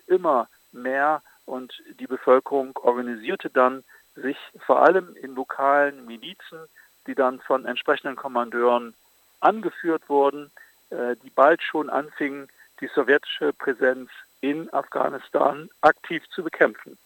[0.06, 6.58] immer mehr und die Bevölkerung organisierte dann sich vor allem in lokalen Milizen,
[7.06, 8.94] die dann von entsprechenden Kommandeuren
[9.40, 10.50] angeführt wurden,
[10.90, 12.48] äh, die bald schon anfingen,
[12.80, 16.98] die sowjetische Präsenz in Afghanistan aktiv zu bekämpfen.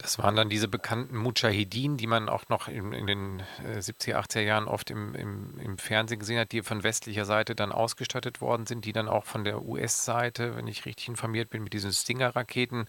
[0.00, 4.14] Das waren dann diese bekannten Mujahedin, die man auch noch in, in den 70er, äh,
[4.14, 8.40] 80er Jahren oft im, im, im, Fernsehen gesehen hat, die von westlicher Seite dann ausgestattet
[8.40, 11.92] worden sind, die dann auch von der US-Seite, wenn ich richtig informiert bin, mit diesen
[11.92, 12.86] Stinger-Raketen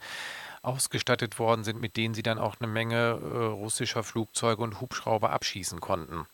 [0.62, 5.32] ausgestattet worden sind, mit denen sie dann auch eine Menge äh, russischer Flugzeuge und Hubschrauber
[5.32, 6.28] abschießen konnten.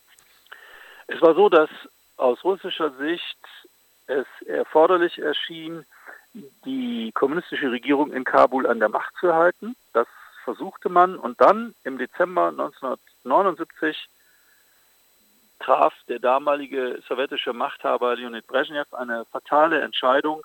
[1.07, 1.69] Es war so, dass
[2.17, 3.39] aus russischer Sicht
[4.05, 5.85] es erforderlich erschien,
[6.65, 9.75] die kommunistische Regierung in Kabul an der Macht zu erhalten.
[10.47, 14.07] Versuchte man und dann im Dezember 1979
[15.59, 20.41] traf der damalige sowjetische Machthaber Leonid Brezhnev eine fatale Entscheidung.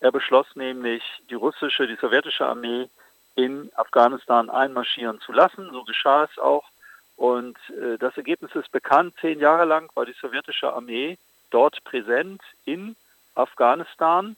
[0.00, 2.88] Er beschloss nämlich, die russische, die sowjetische Armee
[3.34, 5.70] in Afghanistan einmarschieren zu lassen.
[5.72, 6.64] So geschah es auch.
[7.16, 9.12] Und äh, das Ergebnis ist bekannt.
[9.20, 11.18] Zehn Jahre lang war die sowjetische Armee
[11.50, 12.96] dort präsent in
[13.34, 14.36] Afghanistan.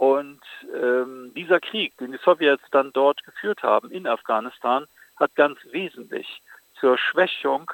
[0.00, 0.40] Und
[0.74, 4.86] ähm, dieser Krieg, den die Sowjets dann dort geführt haben in Afghanistan,
[5.16, 6.40] hat ganz wesentlich
[6.80, 7.70] zur Schwächung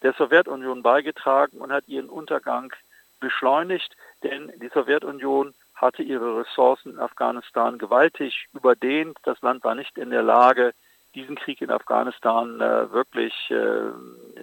[0.00, 2.72] der Sowjetunion beigetragen und hat ihren Untergang
[3.18, 9.18] beschleunigt, denn die Sowjetunion hatte ihre Ressourcen in Afghanistan gewaltig überdehnt.
[9.24, 10.74] Das Land war nicht in der Lage,
[11.16, 13.90] diesen Krieg in Afghanistan äh, wirklich äh,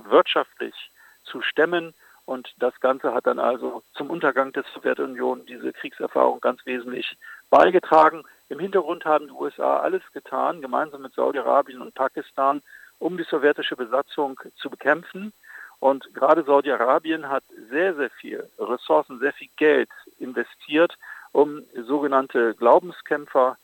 [0.03, 0.75] wirtschaftlich
[1.23, 1.93] zu stemmen.
[2.25, 7.17] Und das Ganze hat dann also zum Untergang der Sowjetunion diese Kriegserfahrung ganz wesentlich
[7.49, 8.23] beigetragen.
[8.49, 12.61] Im Hintergrund haben die USA alles getan, gemeinsam mit Saudi-Arabien und Pakistan,
[12.99, 15.33] um die sowjetische Besatzung zu bekämpfen.
[15.79, 20.95] Und gerade Saudi-Arabien hat sehr, sehr viel Ressourcen, sehr viel Geld investiert,
[21.31, 23.57] um sogenannte Glaubenskämpfer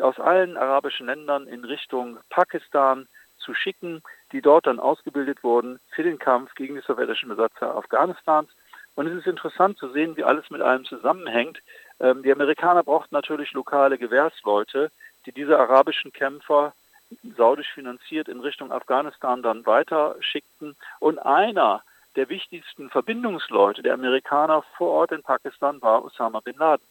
[0.00, 3.08] aus allen arabischen Ländern in Richtung Pakistan
[3.44, 4.02] zu schicken,
[4.32, 8.50] die dort dann ausgebildet wurden für den Kampf gegen die sowjetischen Besatzer Afghanistans.
[8.96, 11.60] Und es ist interessant zu sehen, wie alles mit allem zusammenhängt.
[12.00, 14.90] Ähm, die Amerikaner brauchten natürlich lokale Gewährsleute,
[15.26, 16.72] die diese arabischen Kämpfer
[17.36, 20.76] saudisch finanziert in Richtung Afghanistan dann weiter schickten.
[21.00, 21.82] Und einer
[22.16, 26.86] der wichtigsten Verbindungsleute der Amerikaner vor Ort in Pakistan war Osama bin Laden,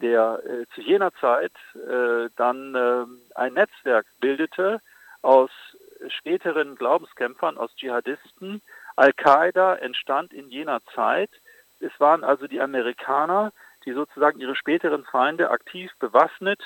[0.00, 4.80] der äh, zu jener Zeit äh, dann äh, ein Netzwerk bildete
[5.22, 5.50] aus
[6.08, 8.62] späteren Glaubenskämpfern, aus Dschihadisten.
[8.96, 11.30] Al-Qaida entstand in jener Zeit.
[11.80, 13.52] Es waren also die Amerikaner,
[13.84, 16.60] die sozusagen ihre späteren Feinde aktiv bewaffnet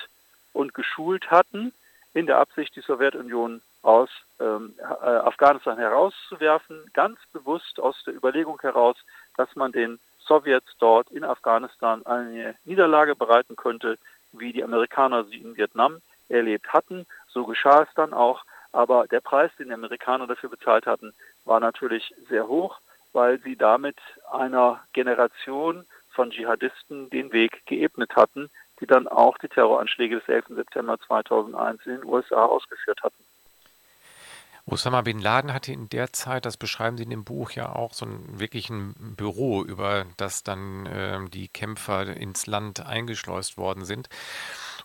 [0.53, 1.73] und geschult hatten,
[2.14, 4.09] in der Absicht, die Sowjetunion aus
[4.40, 8.97] ähm, äh, Afghanistan herauszuwerfen, ganz bewusst aus der Überlegung heraus,
[9.37, 13.99] dass man den Sowjets dort in Afghanistan eine Niederlage bereiten könnte,
[14.33, 17.07] wie die Amerikaner sie in Vietnam erlebt hatten.
[17.29, 18.44] So geschah es dann auch.
[18.75, 22.81] Aber der Preis, den die Amerikaner dafür bezahlt hatten, war natürlich sehr hoch,
[23.13, 23.97] weil sie damit
[24.33, 30.47] einer Generation von Dschihadisten den Weg geebnet hatten, die dann auch die Terroranschläge des 11.
[30.57, 33.23] September 2001 in den USA ausgeführt hatten.
[34.67, 37.93] Osama bin Laden hatte in der Zeit, das beschreiben Sie in dem Buch ja auch,
[37.93, 43.85] so ein wirklich ein Büro, über das dann äh, die Kämpfer ins Land eingeschleust worden
[43.85, 44.09] sind.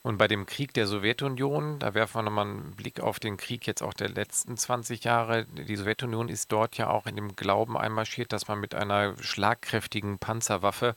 [0.02, 3.68] Und bei dem Krieg der Sowjetunion, da werfen wir nochmal einen Blick auf den Krieg
[3.68, 5.46] jetzt auch der letzten 20 Jahre.
[5.46, 10.18] Die Sowjetunion ist dort ja auch in dem Glauben einmarschiert, dass man mit einer schlagkräftigen
[10.20, 10.96] Panzerwaffe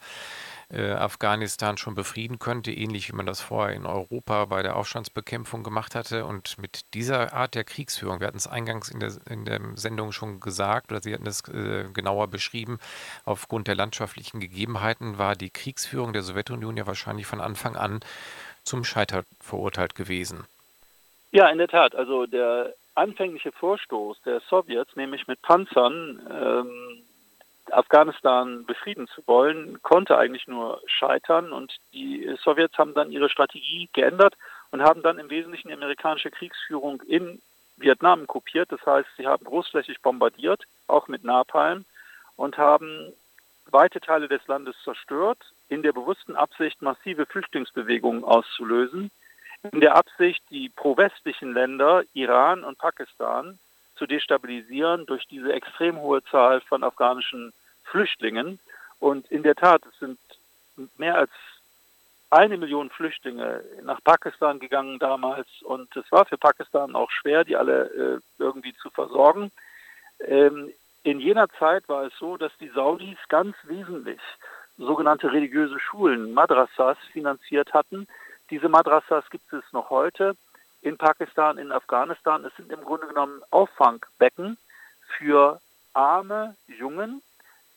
[0.73, 5.65] äh, Afghanistan schon befrieden könnte, ähnlich wie man das vorher in Europa bei der Aufstandsbekämpfung
[5.65, 6.25] gemacht hatte.
[6.25, 10.13] Und mit dieser Art der Kriegsführung, wir hatten es eingangs in der, in der Sendung
[10.13, 12.79] schon gesagt, oder Sie hatten es äh, genauer beschrieben,
[13.25, 18.01] aufgrund der landschaftlichen Gegebenheiten war die Kriegsführung der Sowjetunion ja wahrscheinlich von Anfang an
[18.65, 20.47] zum Scheitern verurteilt gewesen.
[21.31, 21.95] Ja, in der Tat.
[21.95, 27.03] Also der anfängliche Vorstoß der Sowjets, nämlich mit Panzern ähm,
[27.71, 33.89] Afghanistan befrieden zu wollen, konnte eigentlich nur scheitern und die Sowjets haben dann ihre Strategie
[33.93, 34.35] geändert
[34.71, 37.41] und haben dann im Wesentlichen die amerikanische Kriegsführung in
[37.77, 38.71] Vietnam kopiert.
[38.73, 41.85] Das heißt, sie haben großflächig bombardiert, auch mit Napalm
[42.37, 43.13] und haben
[43.71, 45.39] weite Teile des Landes zerstört,
[45.73, 49.11] in der bewussten Absicht, massive Flüchtlingsbewegungen auszulösen,
[49.73, 53.59] in der Absicht, die pro-westlichen Länder, Iran und Pakistan,
[53.97, 57.55] zu destabilisieren durch diese extrem hohe Zahl von afghanischen
[57.85, 58.59] Flüchtlingen.
[58.99, 60.19] Und in der Tat, es sind
[60.99, 61.31] mehr als
[62.29, 67.57] eine Million Flüchtlinge nach Pakistan gegangen damals und es war für Pakistan auch schwer, die
[67.57, 69.51] alle äh, irgendwie zu versorgen.
[70.27, 74.21] Ähm, in jener Zeit war es so, dass die Saudis ganz wesentlich
[74.85, 78.07] sogenannte religiöse Schulen, Madrasas, finanziert hatten.
[78.51, 80.37] Diese Madrasas gibt es noch heute
[80.83, 82.45] in Pakistan, in Afghanistan.
[82.45, 84.59] Es sind im Grunde genommen Auffangbecken
[85.17, 85.61] für
[85.95, 87.23] arme Jungen,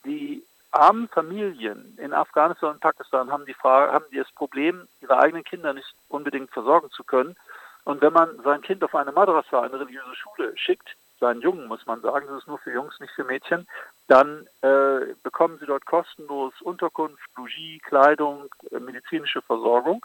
[0.04, 5.44] die armen Familien in Afghanistan und Pakistan haben die Frage, haben das Problem, ihre eigenen
[5.44, 7.36] Kinder nicht unbedingt versorgen zu können.
[7.84, 11.86] Und wenn man sein Kind auf eine Madrasa, eine religiöse Schule schickt, seinen Jungen muss
[11.86, 13.66] man sagen, das ist nur für Jungs, nicht für Mädchen,
[14.08, 20.04] dann äh, bekommen sie dort kostenlos Unterkunft, Logis, Kleidung, äh, medizinische Versorgung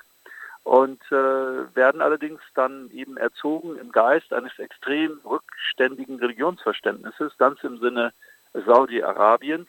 [0.63, 7.80] und äh, werden allerdings dann eben erzogen im Geist eines extrem rückständigen Religionsverständnisses, ganz im
[7.80, 8.13] Sinne
[8.54, 9.67] Saudi-Arabiens.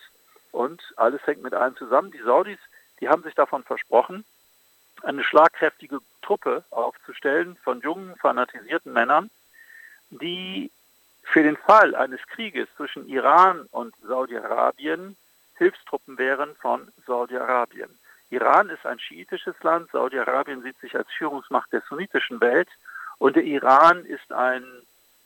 [0.51, 2.11] Und alles hängt mit allem zusammen.
[2.11, 2.59] Die Saudis,
[3.01, 4.25] die haben sich davon versprochen,
[5.03, 9.31] eine schlagkräftige Truppe aufzustellen von jungen, fanatisierten Männern,
[10.11, 10.71] die
[11.23, 15.17] für den Fall eines Krieges zwischen Iran und Saudi-Arabien
[15.57, 17.89] Hilfstruppen wären von Saudi-Arabien.
[18.31, 22.69] Iran ist ein schiitisches Land, Saudi-Arabien sieht sich als Führungsmacht der sunnitischen Welt
[23.19, 24.65] und der Iran ist ein,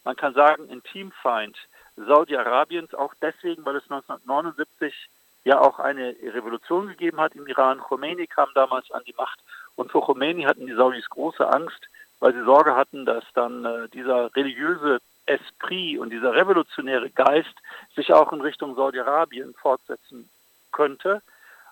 [0.05, 1.57] man kann sagen, Intimfeind
[1.97, 5.09] Saudi-Arabiens, auch deswegen, weil es 1979
[5.45, 7.79] ja auch eine Revolution gegeben hat im Iran.
[7.79, 9.39] Khomeini kam damals an die Macht
[9.77, 11.89] und vor Khomeini hatten die Saudis große Angst,
[12.21, 17.55] weil sie Sorge hatten, dass dann äh, dieser religiöse Esprit und dieser revolutionäre Geist
[17.95, 20.29] sich auch in Richtung Saudi-Arabien fortsetzen
[20.73, 21.23] könnte.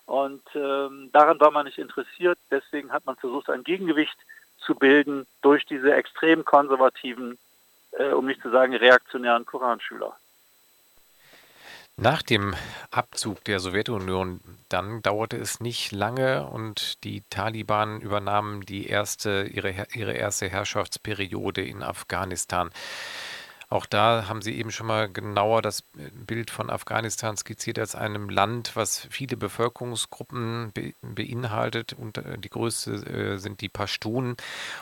[0.06, 2.38] Und ähm, daran war man nicht interessiert.
[2.50, 4.16] Deswegen hat man versucht, ein Gegengewicht
[4.58, 7.38] zu bilden durch diese extrem konservativen,
[7.92, 10.16] äh, um nicht zu sagen reaktionären Koranschüler.
[11.96, 12.56] Nach dem
[12.90, 19.72] Abzug der Sowjetunion dann dauerte es nicht lange und die Taliban übernahmen die erste, ihre,
[19.94, 22.70] ihre erste Herrschaftsperiode in Afghanistan.
[23.74, 25.82] Auch da haben Sie eben schon mal genauer das
[26.14, 31.92] Bild von Afghanistan skizziert als einem Land, was viele Bevölkerungsgruppen be beinhaltet.
[31.92, 34.37] Und äh, die größte äh, sind die Pashtunen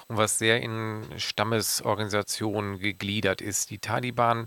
[0.08, 3.70] und was sehr in Stammesorganisationen gegliedert ist.
[3.70, 4.46] Die Taliban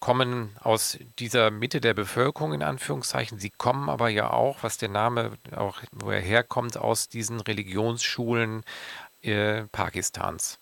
[0.00, 3.38] kommen aus dieser Mitte der Bevölkerung in Anführungszeichen.
[3.38, 8.64] Sie kommen aber ja auch, was der Name auch woher herkommt, aus diesen Religionsschulen
[9.20, 10.58] äh, Pakistans.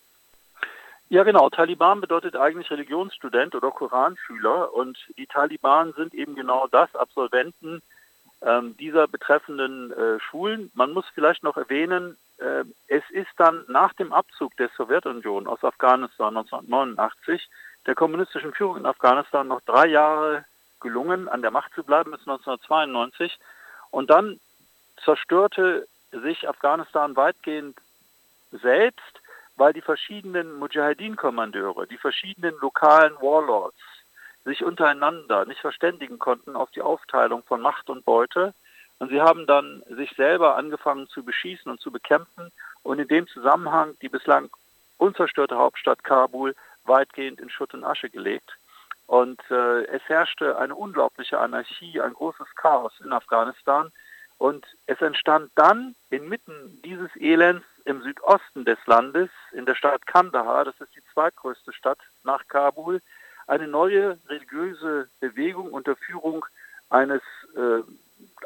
[1.13, 1.47] Ja, genau.
[1.51, 7.83] Taliban bedeutet eigentlich Religionsstudent oder Koranschüler und die Taliban sind eben genau das, Absolventen
[8.41, 10.71] ähm, dieser betreffenden äh, Schulen.
[10.73, 15.63] Man muss vielleicht noch erwähnen, äh, es ist dann nach dem Abzug der Sowjetunion aus
[15.63, 17.47] Afghanistan 1989
[17.85, 20.45] der kommunistischen Führung in Afghanistan noch drei Jahre
[20.81, 23.37] gelungen, an der Macht zu bleiben bis 1992.
[23.91, 24.39] Und dann
[25.05, 27.77] zerstörte sich Afghanistan weitgehend
[28.51, 29.19] selbst
[29.55, 33.77] weil die verschiedenen Mujahedin-Kommandeure, die verschiedenen lokalen Warlords
[34.45, 38.53] sich untereinander nicht verständigen konnten auf die Aufteilung von Macht und Beute.
[38.99, 42.51] Und sie haben dann sich selber angefangen zu beschießen und zu bekämpfen
[42.83, 44.49] und in dem Zusammenhang die bislang
[44.97, 48.57] unzerstörte Hauptstadt Kabul weitgehend in Schutt und Asche gelegt.
[49.07, 53.91] Und äh, es herrschte eine unglaubliche Anarchie, ein großes Chaos in Afghanistan.
[54.37, 60.65] Und es entstand dann inmitten dieses Elends im Südosten des Landes, in der Stadt Kandahar,
[60.65, 63.01] das ist die zweitgrößte Stadt nach Kabul,
[63.47, 66.45] eine neue religiöse Bewegung unter Führung
[66.89, 67.21] eines
[67.55, 67.81] äh,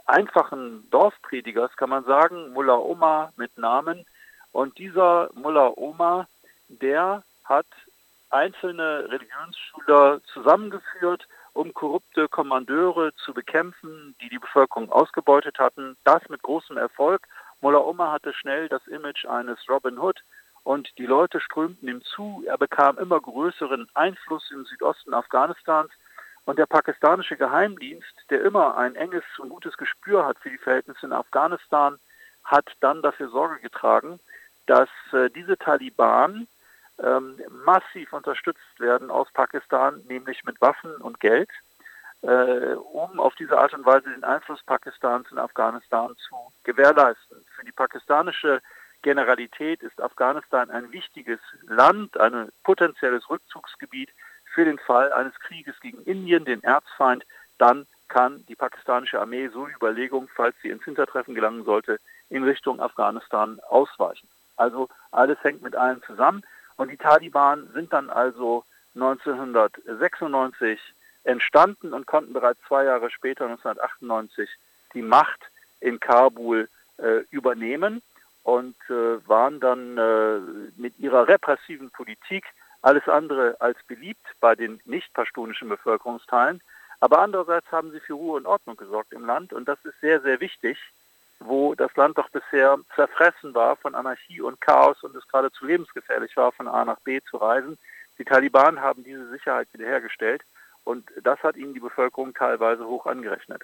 [0.05, 4.05] einfachen Dorfpredigers, kann man sagen, Mullah Omar mit Namen.
[4.51, 6.27] Und dieser Mullah Omar,
[6.69, 7.67] der hat
[8.29, 15.97] einzelne Religionsschüler zusammengeführt, um korrupte Kommandeure zu bekämpfen, die die Bevölkerung ausgebeutet hatten.
[16.03, 17.27] Das mit großem Erfolg.
[17.61, 20.23] Mullah Omar hatte schnell das Image eines Robin Hood
[20.63, 22.43] und die Leute strömten ihm zu.
[22.45, 25.91] Er bekam immer größeren Einfluss im Südosten Afghanistans
[26.45, 31.05] und der pakistanische Geheimdienst, der immer ein enges und gutes Gespür hat für die Verhältnisse
[31.05, 31.97] in Afghanistan,
[32.43, 34.19] hat dann dafür Sorge getragen,
[34.65, 36.47] dass äh, diese Taliban
[37.03, 41.49] ähm, massiv unterstützt werden aus Pakistan, nämlich mit Waffen und Geld
[42.21, 47.45] äh, um auf diese Art und Weise den Einfluss Pakistans in Afghanistan zu gewährleisten.
[47.55, 48.61] Für die pakistanische
[49.01, 54.09] Generalität ist Afghanistan ein wichtiges Land, ein potenzielles Rückzugsgebiet
[54.53, 57.25] für den Fall eines Krieges gegen Indien, den Erzfeind.
[57.57, 61.99] Dann kann die pakistanische Armee so die Überlegung, falls sie ins Hintertreffen gelangen sollte,
[62.29, 64.27] in Richtung Afghanistan ausweichen.
[64.55, 66.43] Also alles hängt mit allem zusammen.
[66.77, 68.63] Und die Taliban sind dann also
[68.95, 70.79] 1996
[71.27, 74.49] entstanden und konnten bereits zwei Jahre später, 1998,
[74.93, 75.39] die Macht
[75.81, 78.01] in Kabul äh, übernehmen
[78.43, 80.39] und äh, waren dann äh,
[80.77, 82.45] mit ihrer repressiven Politik
[82.81, 86.61] alles andere als beliebt bei den nicht pashtunischen Bevölkerungsteilen.
[86.99, 90.21] Aber andererseits haben sie für Ruhe und Ordnung gesorgt im Land und das ist sehr,
[90.21, 90.77] sehr wichtig,
[91.39, 96.35] wo das Land doch bisher zerfressen war von Anarchie und Chaos und es geradezu lebensgefährlich
[96.37, 97.77] war, von A nach B zu reisen.
[98.17, 100.41] Die Taliban haben diese Sicherheit wiederhergestellt
[100.87, 103.63] und das hat ihnen die Bevölkerung teilweise hoch angerechnet.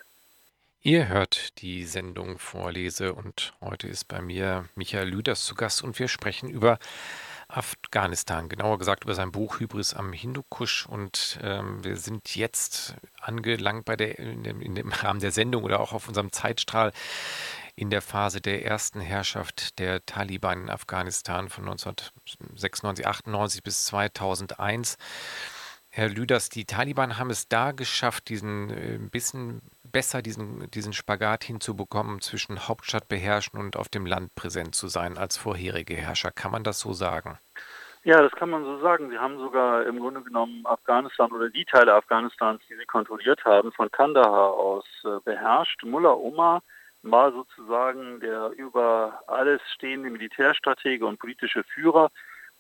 [0.82, 5.98] Ihr hört die Sendung Vorlese und heute ist bei mir Michael Lüders zu Gast und
[5.98, 6.78] wir sprechen über
[7.48, 10.86] Afghanistan, genauer gesagt über sein Buch Hybris am Hindukusch.
[10.86, 15.64] Und ähm, wir sind jetzt angelangt bei der, in dem, in dem Rahmen der Sendung
[15.64, 16.92] oder auch auf unserem Zeitstrahl
[17.76, 24.98] in der Phase der ersten Herrschaft der Taliban in Afghanistan von 1996, 98 bis 2001.
[25.96, 31.44] Herr Lüders, die Taliban haben es da geschafft, diesen äh, bisschen besser diesen, diesen Spagat
[31.44, 36.32] hinzubekommen, zwischen Hauptstadt beherrschen und auf dem Land präsent zu sein als vorherige Herrscher.
[36.32, 37.38] Kann man das so sagen?
[38.04, 39.12] Ja, das kann man so sagen.
[39.12, 43.72] Sie haben sogar im Grunde genommen Afghanistan oder die Teile Afghanistans, die sie kontrolliert haben,
[43.72, 45.84] von Kandahar aus äh, beherrscht.
[45.84, 46.64] Mullah Omar
[47.04, 52.10] war sozusagen der über alles stehende Militärstratege und politische Führer.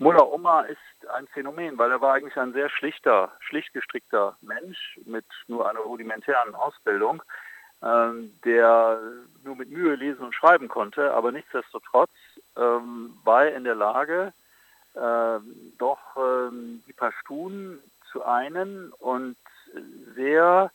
[0.04, 5.00] Mullah Omar ist ein Phänomen, weil er war eigentlich ein sehr schlichter, schlicht gestrickter Mensch
[5.06, 7.24] mit nur einer rudimentären Ausbildung,
[7.82, 8.99] ähm, der
[9.45, 12.12] nur mit Mühe lesen und schreiben konnte, aber nichtsdestotrotz
[12.58, 14.34] ähm, war er in der Lage,
[14.93, 15.39] äh,
[15.78, 17.80] doch ähm, die Pashtun
[18.12, 19.38] zu einen und
[20.16, 20.70] sehr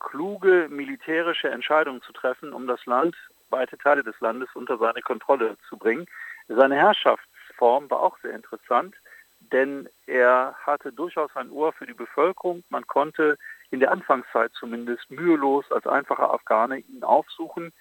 [0.00, 3.16] kluge militärische Entscheidungen zu treffen, um das Land,
[3.48, 6.06] weite Teile des Landes unter seine Kontrolle zu bringen.
[6.46, 6.76] Seine
[7.60, 8.94] Herrschaftsform war auch sehr interessant
[9.52, 12.62] denn er hatte durchaus ein Ohr für die Bevölkerung.
[12.68, 13.38] Man konnte
[13.70, 17.72] in der Anfangszeit zumindest mühelos als einfacher Afghane ihn aufsuchen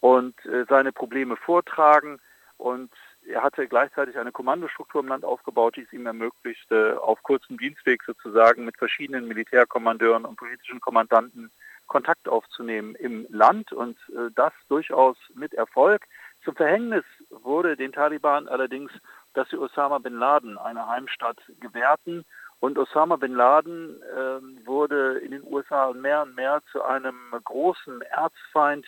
[0.00, 2.18] und äh, seine Probleme vortragen.
[2.58, 2.90] Und
[3.26, 8.02] er hatte gleichzeitig eine Kommandostruktur im Land aufgebaut, die es ihm ermöglichte, auf kurzem Dienstweg
[8.02, 11.50] sozusagen mit verschiedenen Militärkommandeuren und politischen Kommandanten
[11.86, 16.02] Kontakt aufzunehmen im Land und äh, das durchaus mit Erfolg.
[16.44, 18.90] Zum Verhängnis wurde den Taliban allerdings,
[19.34, 22.24] dass sie Osama bin Laden eine Heimstatt gewährten.
[22.60, 28.00] Und Osama bin Laden äh, wurde in den USA mehr und mehr zu einem großen
[28.02, 28.86] Erzfeind,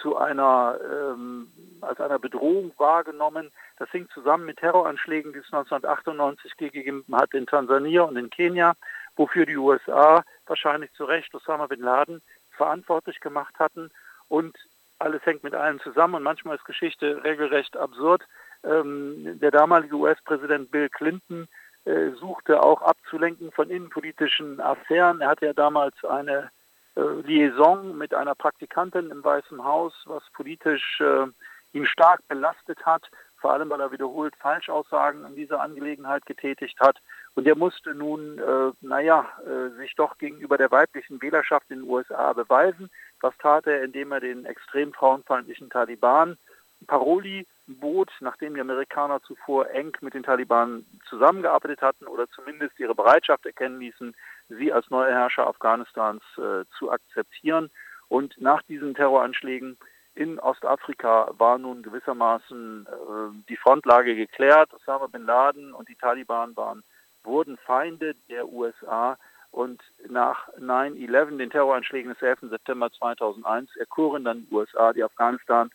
[0.00, 3.50] zu einer, ähm, als einer Bedrohung wahrgenommen.
[3.78, 8.74] Das hing zusammen mit Terroranschlägen, die es 1998 gegeben hat in Tansania und in Kenia,
[9.16, 12.22] wofür die USA wahrscheinlich zu Recht Osama bin Laden
[12.56, 13.90] verantwortlich gemacht hatten.
[14.28, 14.56] Und
[14.98, 18.22] alles hängt mit allem zusammen und manchmal ist Geschichte regelrecht absurd.
[18.66, 21.48] Ähm, der damalige US-Präsident Bill Clinton
[21.84, 25.20] äh, suchte auch abzulenken von innenpolitischen Affären.
[25.20, 26.50] Er hatte ja damals eine
[26.96, 31.26] äh, Liaison mit einer Praktikantin im Weißen Haus, was politisch äh,
[31.72, 36.96] ihn stark belastet hat, vor allem weil er wiederholt Falschaussagen in dieser Angelegenheit getätigt hat.
[37.34, 41.88] Und er musste nun, äh, naja, äh, sich doch gegenüber der weiblichen Wählerschaft in den
[41.88, 42.90] USA beweisen.
[43.20, 46.38] Was tat er, indem er den extrem frauenfeindlichen Taliban
[46.86, 52.94] Paroli bot, nachdem die Amerikaner zuvor eng mit den Taliban zusammengearbeitet hatten oder zumindest ihre
[52.94, 54.14] Bereitschaft erkennen ließen,
[54.48, 57.70] sie als neue Herrscher Afghanistans äh, zu akzeptieren.
[58.08, 59.76] Und nach diesen Terroranschlägen
[60.14, 64.72] in Ostafrika war nun gewissermaßen äh, die Frontlage geklärt.
[64.72, 66.84] Osama bin Laden und die Taliban waren
[67.26, 69.18] wurden Feinde der USA
[69.50, 72.50] und nach 9-11, den Terroranschlägen des 11.
[72.50, 75.70] September 2001, erkoren dann die USA die Afghanistan,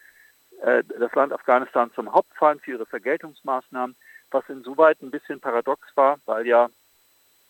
[0.61, 3.95] äh, das Land Afghanistan zum Hauptfeind für ihre Vergeltungsmaßnahmen,
[4.29, 6.69] was insoweit ein bisschen paradox war, weil ja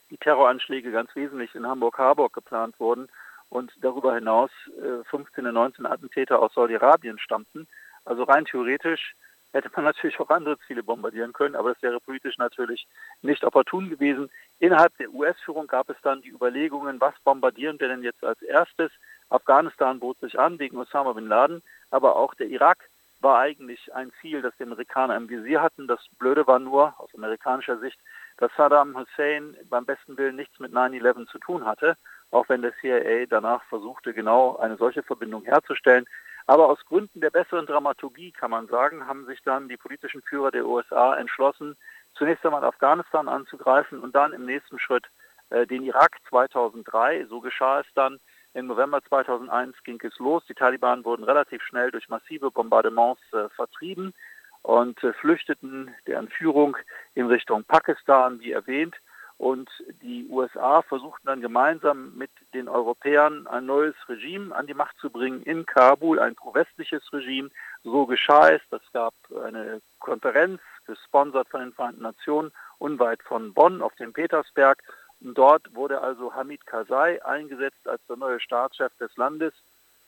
[0.09, 3.09] die Terroranschläge ganz wesentlich in Hamburg-Harburg geplant wurden
[3.49, 7.67] und darüber hinaus äh, 15 und 19 Attentäter aus Saudi-Arabien stammten.
[8.05, 9.13] Also rein theoretisch
[9.51, 12.87] hätte man natürlich auch andere Ziele bombardieren können, aber das wäre politisch natürlich
[13.21, 14.29] nicht opportun gewesen.
[14.59, 18.91] Innerhalb der US-Führung gab es dann die Überlegungen, was bombardieren wir denn jetzt als erstes?
[19.29, 22.89] Afghanistan bot sich an wegen Osama bin Laden, aber auch der Irak
[23.21, 25.87] war eigentlich ein Ziel, das die Amerikaner im Visier hatten.
[25.87, 27.99] Das Blöde war nur aus amerikanischer Sicht,
[28.37, 31.97] dass Saddam Hussein beim besten Willen nichts mit 9-11 zu tun hatte,
[32.31, 36.05] auch wenn der CIA danach versuchte, genau eine solche Verbindung herzustellen.
[36.47, 40.51] Aber aus Gründen der besseren Dramaturgie, kann man sagen, haben sich dann die politischen Führer
[40.51, 41.77] der USA entschlossen,
[42.15, 45.05] zunächst einmal Afghanistan anzugreifen und dann im nächsten Schritt
[45.49, 47.25] äh, den Irak 2003.
[47.27, 48.19] So geschah es dann.
[48.53, 50.43] Im November 2001 ging es los.
[50.47, 54.13] Die Taliban wurden relativ schnell durch massive Bombardements äh, vertrieben
[54.61, 56.77] und äh, flüchteten deren Führung
[57.15, 58.95] in Richtung Pakistan, wie erwähnt.
[59.37, 59.71] Und
[60.03, 65.09] die USA versuchten dann gemeinsam mit den Europäern ein neues Regime an die Macht zu
[65.09, 67.49] bringen in Kabul, ein pro-westliches Regime.
[67.83, 68.61] So geschah es.
[68.69, 74.83] Es gab eine Konferenz, gesponsert von den Vereinten Nationen, unweit von Bonn auf dem Petersberg.
[75.21, 79.53] Dort wurde also Hamid Karzai eingesetzt als der neue Staatschef des Landes,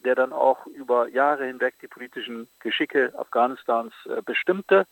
[0.04, 4.88] der dann auch über Jahre hinweg die politischen Geschicke Afghanistans äh, bestimmte.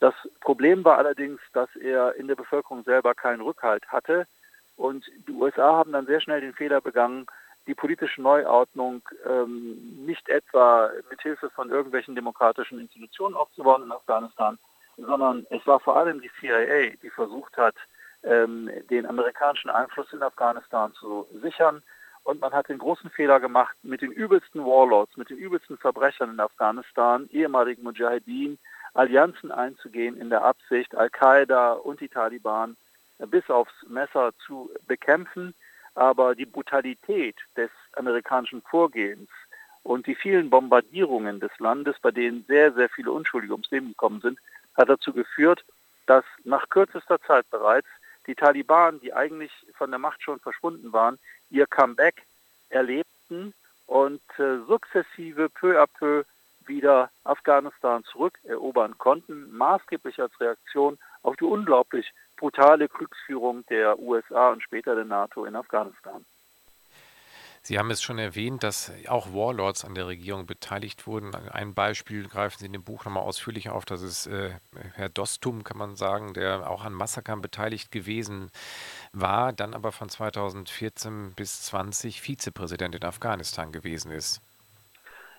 [0.00, 4.26] Das Problem war allerdings, dass er in der Bevölkerung selber keinen Rückhalt hatte.
[4.76, 7.26] Und die USA haben dann sehr schnell den Fehler begangen,
[7.68, 14.58] die politische Neuordnung ähm, nicht etwa mit Hilfe von irgendwelchen demokratischen Institutionen aufzubauen in Afghanistan,
[14.96, 17.76] sondern es war vor allem die CIA, die versucht hat,
[18.24, 21.82] ähm, den amerikanischen Einfluss in Afghanistan zu sichern.
[22.24, 26.30] Und man hat den großen Fehler gemacht, mit den übelsten Warlords, mit den übelsten Verbrechern
[26.30, 28.58] in Afghanistan, ehemaligen Mujahideen,
[28.94, 32.76] Allianzen einzugehen in der Absicht, Al-Qaida und die Taliban
[33.18, 35.54] bis aufs Messer zu bekämpfen.
[35.94, 39.28] Aber die Brutalität des amerikanischen Vorgehens
[39.82, 44.20] und die vielen Bombardierungen des Landes, bei denen sehr, sehr viele Unschuldige ums Leben gekommen
[44.20, 44.38] sind,
[44.74, 45.64] hat dazu geführt,
[46.06, 47.88] dass nach kürzester Zeit bereits
[48.26, 51.18] die Taliban, die eigentlich von der Macht schon verschwunden waren,
[51.50, 52.22] ihr Comeback
[52.68, 53.54] erlebten
[53.86, 56.24] und äh, sukzessive peu à peu
[56.66, 64.62] wieder Afghanistan zurückerobern konnten, maßgeblich als Reaktion auf die unglaublich brutale Kriegsführung der USA und
[64.62, 66.24] später der NATO in Afghanistan.
[67.64, 71.32] Sie haben es schon erwähnt, dass auch Warlords an der Regierung beteiligt wurden.
[71.34, 73.84] Ein Beispiel greifen Sie in dem Buch nochmal ausführlich auf.
[73.84, 74.50] Das ist äh,
[74.94, 78.50] Herr Dostum, kann man sagen, der auch an Massakern beteiligt gewesen
[79.12, 84.40] war, dann aber von 2014 bis 20 Vizepräsident in Afghanistan gewesen ist.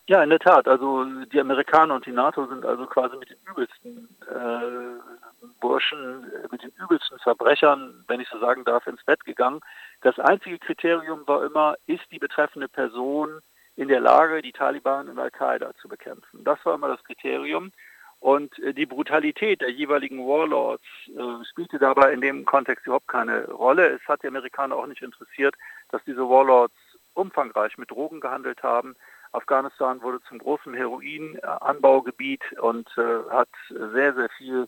[0.08, 0.68] Ja, in der Tat.
[0.68, 6.62] Also die Amerikaner und die NATO sind also quasi mit den übelsten äh, Burschen, mit
[6.62, 9.62] den übelsten Verbrechern, wenn ich so sagen darf, ins Bett gegangen.
[10.02, 13.40] Das einzige Kriterium war immer, ist die betreffende Person
[13.78, 16.44] in der Lage, die Taliban und Al-Qaida zu bekämpfen.
[16.44, 17.72] Das war immer das Kriterium.
[18.20, 23.46] Und äh, die Brutalität der jeweiligen Warlords äh, spielte dabei in dem Kontext überhaupt keine
[23.46, 23.88] Rolle.
[23.88, 25.56] Es hat die Amerikaner auch nicht interessiert,
[25.90, 26.76] dass diese Warlords
[27.14, 28.96] umfangreich mit Drogen gehandelt haben.
[29.34, 34.68] Afghanistan wurde zum großen Heroinanbaugebiet und äh, hat sehr, sehr viel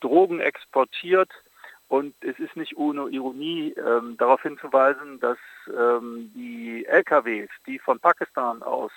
[0.00, 1.30] Drogen exportiert.
[1.88, 5.38] Und es ist nicht ohne Ironie ähm, darauf hinzuweisen, dass
[5.68, 8.92] ähm, die LKWs, die von Pakistan aus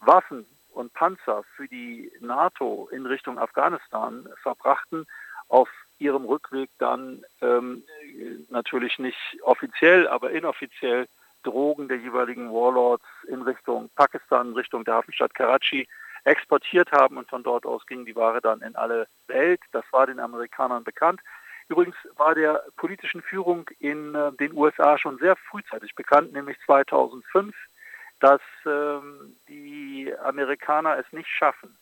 [0.00, 5.06] Waffen und Panzer für die NATO in Richtung Afghanistan verbrachten,
[5.48, 7.82] auf ihrem Rückweg dann ähm,
[8.50, 11.06] natürlich nicht offiziell, aber inoffiziell
[11.46, 15.88] Drogen der jeweiligen Warlords in Richtung Pakistan, in Richtung der Hafenstadt Karachi
[16.24, 19.60] exportiert haben und von dort aus ging die Ware dann in alle Welt.
[19.70, 21.20] Das war den Amerikanern bekannt.
[21.68, 27.54] Übrigens war der politischen Führung in äh, den USA schon sehr frühzeitig bekannt, nämlich 2005,
[28.20, 31.76] dass ähm, die Amerikaner es nicht schaffen,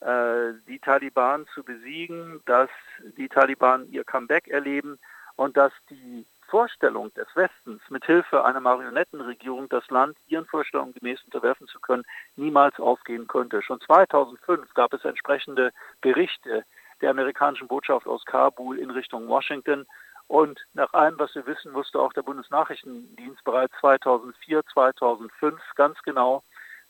[0.00, 2.70] äh, die Taliban zu besiegen, dass
[3.16, 4.98] die Taliban ihr Comeback erleben
[5.36, 11.68] und dass die Vorstellung des Westens, mithilfe einer Marionettenregierung das Land ihren Vorstellungen gemäß unterwerfen
[11.68, 12.04] zu können,
[12.36, 13.62] niemals aufgehen könnte.
[13.62, 16.64] Schon 2005 gab es entsprechende Berichte
[17.00, 19.86] der amerikanischen Botschaft aus Kabul in Richtung Washington.
[20.26, 26.42] Und nach allem, was wir wissen, wusste auch der Bundesnachrichtendienst bereits 2004, 2005 ganz genau,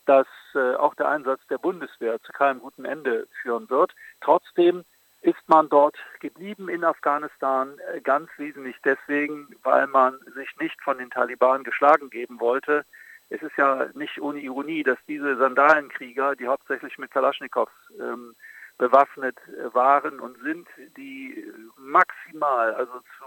[0.05, 3.93] dass äh, auch der Einsatz der Bundeswehr zu keinem guten Ende führen wird.
[4.21, 4.83] Trotzdem
[5.21, 10.97] ist man dort geblieben in Afghanistan, äh, ganz wesentlich deswegen, weil man sich nicht von
[10.97, 12.85] den Taliban geschlagen geben wollte.
[13.29, 18.35] Es ist ja nicht ohne Ironie, dass diese Sandalenkrieger, die hauptsächlich mit Kalaschnikows ähm,
[18.77, 20.67] bewaffnet äh, waren und sind,
[20.97, 21.45] die
[21.77, 23.25] maximal, also zu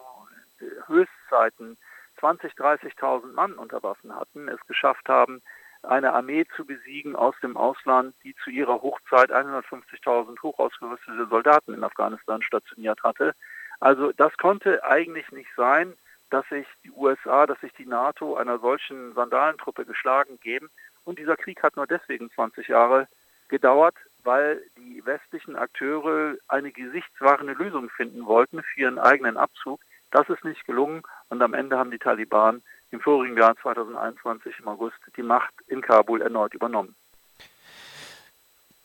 [0.87, 1.77] Höchstzeiten
[2.21, 5.43] 20.000, 30.000 Mann unter Waffen hatten, es geschafft haben,
[5.85, 11.85] eine Armee zu besiegen aus dem Ausland, die zu ihrer Hochzeit 150.000 hochausgerüstete Soldaten in
[11.85, 13.35] Afghanistan stationiert hatte.
[13.81, 15.95] Also das konnte eigentlich nicht sein,
[16.31, 20.71] dass sich die USA, dass sich die NATO einer solchen Sandalentruppe geschlagen geben.
[21.05, 23.09] Und dieser Krieg hat nur deswegen 20 Jahre
[23.49, 29.81] gedauert, weil die westlichen Akteure eine gesichtswahrende Lösung finden wollten für ihren eigenen Abzug.
[30.11, 32.63] Das ist nicht gelungen und am Ende haben die Taliban
[32.93, 36.95] im vorigen Jahr 2021 im August die Macht in Kabul erneut übernommen.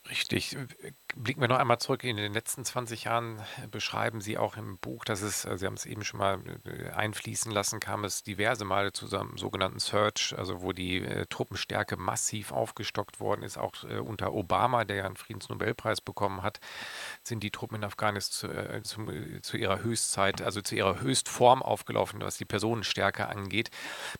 [0.09, 0.57] Richtig
[1.15, 3.41] blicken wir noch einmal zurück in den letzten 20 Jahren,
[3.71, 6.89] beschreiben Sie auch im Buch, dass es, äh, Sie haben es eben schon mal äh,
[6.89, 11.97] einfließen lassen, kam es diverse Male zu einem sogenannten Search, also wo die äh, Truppenstärke
[11.97, 13.57] massiv aufgestockt worden ist.
[13.57, 16.59] Auch unter Obama, der ja einen Friedensnobelpreis bekommen hat,
[17.23, 22.21] sind die Truppen in Afghanistan zu, zu, zu, ihrer Höchstzeit, also zu ihrer Höchstform aufgelaufen,
[22.21, 23.69] was die Personenstärke angeht.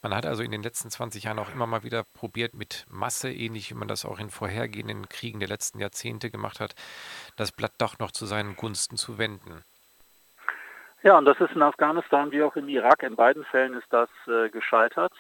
[0.02, 3.32] Man hat also in den letzten 20 Jahren auch immer mal wieder probiert, mit Masse,
[3.32, 6.76] ähnlich wie man das auch in vorhergehenden Kriegen der letzten Jahrzehnte gemacht hat,
[7.36, 9.64] das Blatt doch noch zu seinen Gunsten zu wenden.
[11.04, 13.04] Ja, und das ist in Afghanistan wie auch im Irak.
[13.04, 15.14] In beiden Fällen ist das äh, gescheitert.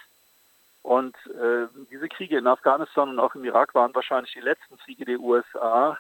[0.82, 5.06] Und äh, diese Kriege in Afghanistan und auch im Irak waren wahrscheinlich die letzten Kriege
[5.06, 5.98] der USA,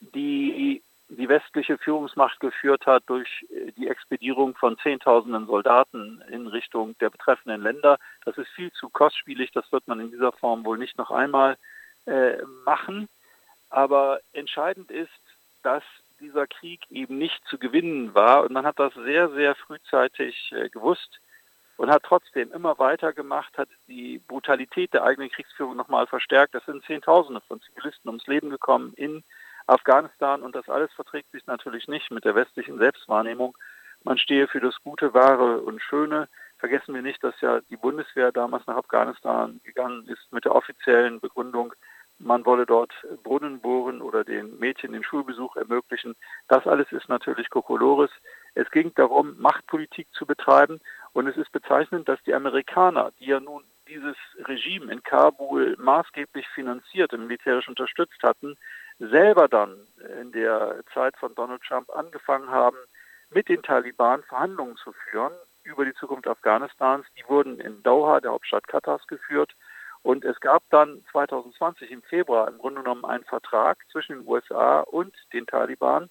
[0.00, 6.96] die die westliche Führungsmacht geführt hat durch äh, die Expedierung von Zehntausenden Soldaten in Richtung
[6.98, 7.98] der betreffenden Länder.
[8.24, 11.56] Das ist viel zu kostspielig, das wird man in dieser Form wohl nicht noch einmal
[12.06, 13.08] äh, machen.
[13.74, 15.10] Aber entscheidend ist,
[15.64, 15.82] dass
[16.20, 18.44] dieser Krieg eben nicht zu gewinnen war.
[18.44, 21.18] Und man hat das sehr, sehr frühzeitig äh, gewusst
[21.76, 26.54] und hat trotzdem immer weitergemacht, hat die Brutalität der eigenen Kriegsführung nochmal verstärkt.
[26.54, 29.24] Es sind Zehntausende von Zivilisten ums Leben gekommen in
[29.66, 33.58] Afghanistan und das alles verträgt sich natürlich nicht mit der westlichen Selbstwahrnehmung.
[34.04, 36.28] Man stehe für das Gute, Wahre und Schöne.
[36.58, 41.18] Vergessen wir nicht, dass ja die Bundeswehr damals nach Afghanistan gegangen ist mit der offiziellen
[41.18, 41.74] Begründung,
[42.24, 46.16] man wolle dort Brunnen bohren oder den Mädchen den Schulbesuch ermöglichen.
[46.48, 48.10] Das alles ist natürlich Kokolores.
[48.54, 50.80] Es ging darum, Machtpolitik zu betreiben
[51.12, 54.16] und es ist bezeichnend, dass die Amerikaner, die ja nun dieses
[54.46, 58.56] Regime in Kabul maßgeblich finanziert und militärisch unterstützt hatten,
[58.98, 59.76] selber dann
[60.20, 62.76] in der Zeit von Donald Trump angefangen haben,
[63.30, 65.32] mit den Taliban Verhandlungen zu führen
[65.64, 67.06] über die Zukunft Afghanistans.
[67.18, 69.54] Die wurden in Doha, der Hauptstadt Katars, geführt.
[70.04, 74.80] Und es gab dann 2020 im Februar im Grunde genommen einen Vertrag zwischen den USA
[74.80, 76.10] und den Taliban,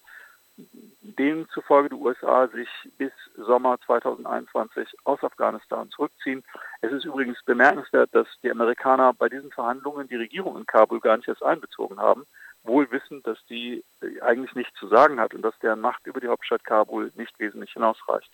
[0.56, 2.68] dem zufolge die USA sich
[2.98, 6.42] bis Sommer 2021 aus Afghanistan zurückziehen.
[6.80, 11.16] Es ist übrigens bemerkenswert, dass die Amerikaner bei diesen Verhandlungen die Regierung in Kabul gar
[11.16, 12.26] nicht erst einbezogen haben,
[12.64, 13.84] wohl wissend, dass die
[14.22, 17.72] eigentlich nichts zu sagen hat und dass deren Macht über die Hauptstadt Kabul nicht wesentlich
[17.72, 18.30] hinausreicht.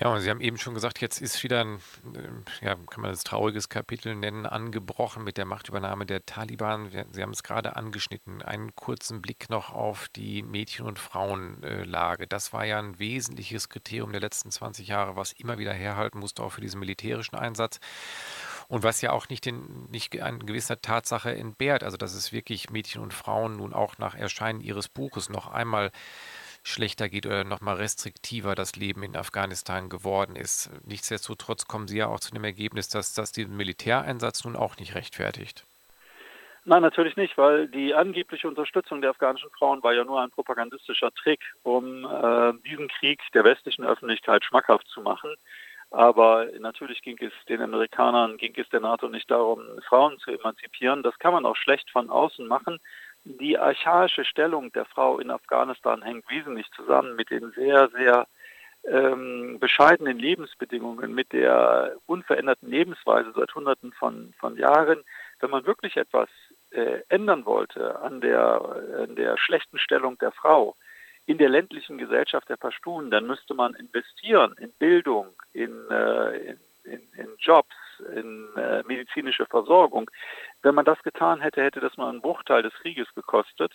[0.00, 1.80] Ja, und Sie haben eben schon gesagt, jetzt ist wieder ein,
[2.14, 6.88] äh, ja, kann man das trauriges Kapitel nennen, angebrochen mit der Machtübernahme der Taliban.
[7.10, 8.40] Sie haben es gerade angeschnitten.
[8.40, 12.28] Einen kurzen Blick noch auf die Mädchen- und Frauenlage.
[12.28, 16.44] Das war ja ein wesentliches Kriterium der letzten 20 Jahre, was immer wieder herhalten musste,
[16.44, 17.80] auch für diesen militärischen Einsatz.
[18.68, 22.70] Und was ja auch nicht, den, nicht an gewisser Tatsache entbehrt, also dass es wirklich
[22.70, 25.90] Mädchen und Frauen nun auch nach Erscheinen ihres Buches noch einmal
[26.68, 30.70] schlechter geht oder noch mal restriktiver das Leben in Afghanistan geworden ist.
[30.84, 34.94] Nichtsdestotrotz kommen Sie ja auch zu dem Ergebnis, dass das den Militäreinsatz nun auch nicht
[34.94, 35.64] rechtfertigt.
[36.64, 41.10] Nein, natürlich nicht, weil die angebliche Unterstützung der afghanischen Frauen war ja nur ein propagandistischer
[41.12, 45.34] Trick, um äh, diesen Krieg der westlichen Öffentlichkeit schmackhaft zu machen.
[45.90, 51.02] Aber natürlich ging es den Amerikanern, ging es der NATO nicht darum, Frauen zu emanzipieren.
[51.02, 52.78] Das kann man auch schlecht von außen machen.
[53.24, 58.26] Die archaische Stellung der Frau in Afghanistan hängt wesentlich zusammen mit den sehr, sehr
[58.84, 65.04] ähm, bescheidenen Lebensbedingungen, mit der unveränderten Lebensweise seit Hunderten von, von Jahren.
[65.40, 66.28] Wenn man wirklich etwas
[66.70, 68.60] äh, ändern wollte an der,
[68.98, 70.74] an der schlechten Stellung der Frau
[71.26, 76.58] in der ländlichen Gesellschaft der Pashtun, dann müsste man investieren in Bildung, in, äh, in,
[76.84, 80.10] in, in Jobs, in äh, medizinische Versorgung.
[80.62, 83.72] Wenn man das getan hätte, hätte das nur einen Bruchteil des Krieges gekostet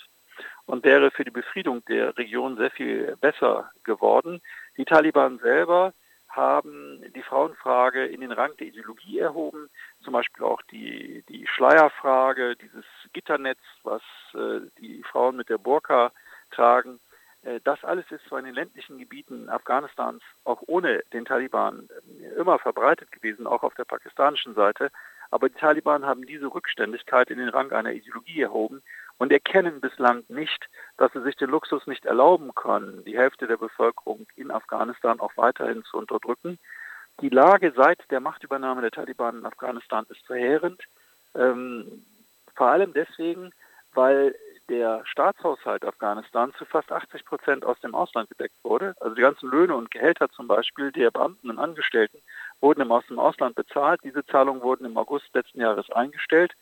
[0.66, 4.42] und wäre für die Befriedung der Region sehr viel besser geworden.
[4.78, 5.94] Die Taliban selber
[6.30, 9.70] haben die Frauenfrage in den Rang der Ideologie erhoben,
[10.04, 14.02] zum Beispiel auch die, die Schleierfrage, dieses Gitternetz, was
[14.34, 16.12] äh, die Frauen mit der Burka
[16.50, 17.00] tragen.
[17.44, 22.40] Äh, das alles ist zwar in den ländlichen Gebieten Afghanistans auch ohne den Taliban äh,
[22.40, 24.92] immer verbreitet gewesen, auch auf der pakistanischen Seite,
[25.32, 28.84] aber die Taliban haben diese Rückständigkeit in den Rang einer Ideologie erhoben
[29.18, 33.58] und erkennen bislang nicht, dass sie sich den Luxus nicht erlauben können, die Hälfte der
[33.58, 36.60] Bevölkerung in Afghanistan auch weiterhin zu unterdrücken.
[37.22, 40.82] Die Lage seit der Machtübernahme der Taliban in Afghanistan ist verheerend,
[41.36, 42.06] ähm,
[42.56, 43.52] vor allem deswegen,
[43.94, 44.36] weil
[44.70, 48.96] der Staatshaushalt Afghanistans zu fast 80 Prozent aus dem Ausland gedeckt wurde.
[49.00, 52.20] Also die ganzen Löhne und Gehälter zum Beispiel der Beamten und Angestellten
[52.62, 54.02] wurden aus dem Ausland bezahlt.
[54.04, 56.54] Diese Zahlungen wurden im August letzten Jahres eingestellt.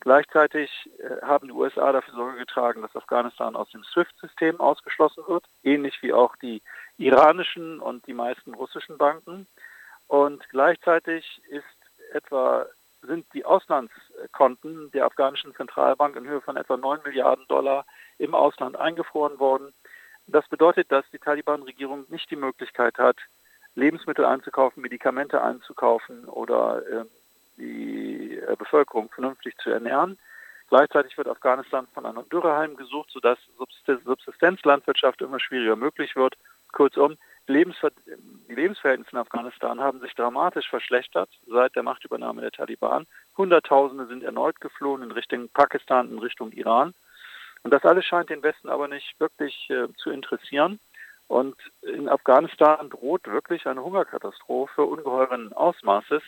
[0.00, 5.44] Gleichzeitig äh, haben die USA dafür Sorge getragen, dass Afghanistan aus dem SWIFT-System ausgeschlossen wird,
[5.62, 6.62] ähnlich wie auch die
[6.96, 9.46] iranischen und die meisten russischen Banken.
[10.08, 11.64] Und gleichzeitig ist
[12.12, 12.66] etwa
[13.02, 17.86] sind die Auslandskonten der afghanischen Zentralbank in Höhe von etwa 9 Milliarden Dollar
[18.18, 19.72] im Ausland eingefroren worden.
[20.26, 23.16] Das bedeutet, dass die Taliban-Regierung nicht die Möglichkeit hat,
[23.74, 27.04] Lebensmittel einzukaufen, Medikamente einzukaufen oder äh,
[27.56, 30.18] die äh, Bevölkerung vernünftig zu ernähren.
[30.68, 33.38] Gleichzeitig wird Afghanistan von einer Dürre heimgesucht, sodass
[34.04, 36.36] Subsistenzlandwirtschaft immer schwieriger möglich wird.
[36.72, 37.16] Kurzum,
[37.50, 37.90] Lebensver
[38.48, 43.06] die Lebensverhältnisse in Afghanistan haben sich dramatisch verschlechtert seit der Machtübernahme der Taliban.
[43.36, 46.94] Hunderttausende sind erneut geflohen in Richtung Pakistan, in Richtung Iran.
[47.62, 50.80] Und das alles scheint den Westen aber nicht wirklich äh, zu interessieren.
[51.28, 56.22] Und in Afghanistan droht wirklich eine Hungerkatastrophe ungeheuren Ausmaßes,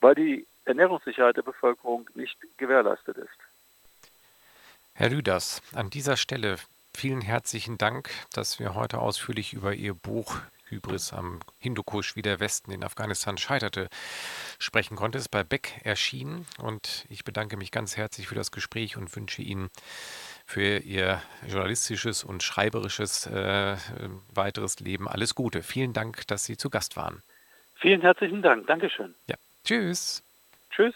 [0.00, 4.10] weil die Ernährungssicherheit der Bevölkerung nicht gewährleistet ist.
[4.94, 6.56] Herr Lüders, an dieser Stelle
[6.94, 10.36] vielen herzlichen Dank, dass wir heute ausführlich über Ihr Buch
[10.72, 13.88] Hybris am Hindukusch, wie der Westen in Afghanistan scheiterte,
[14.58, 15.18] sprechen konnte.
[15.18, 19.14] Es ist bei Beck erschienen und ich bedanke mich ganz herzlich für das Gespräch und
[19.14, 19.70] wünsche Ihnen
[20.44, 23.76] für Ihr journalistisches und schreiberisches äh,
[24.34, 25.62] weiteres Leben alles Gute.
[25.62, 27.22] Vielen Dank, dass Sie zu Gast waren.
[27.76, 28.66] Vielen herzlichen Dank.
[28.66, 29.14] Dankeschön.
[29.26, 29.36] Ja.
[29.64, 30.22] Tschüss.
[30.70, 30.94] Tschüss.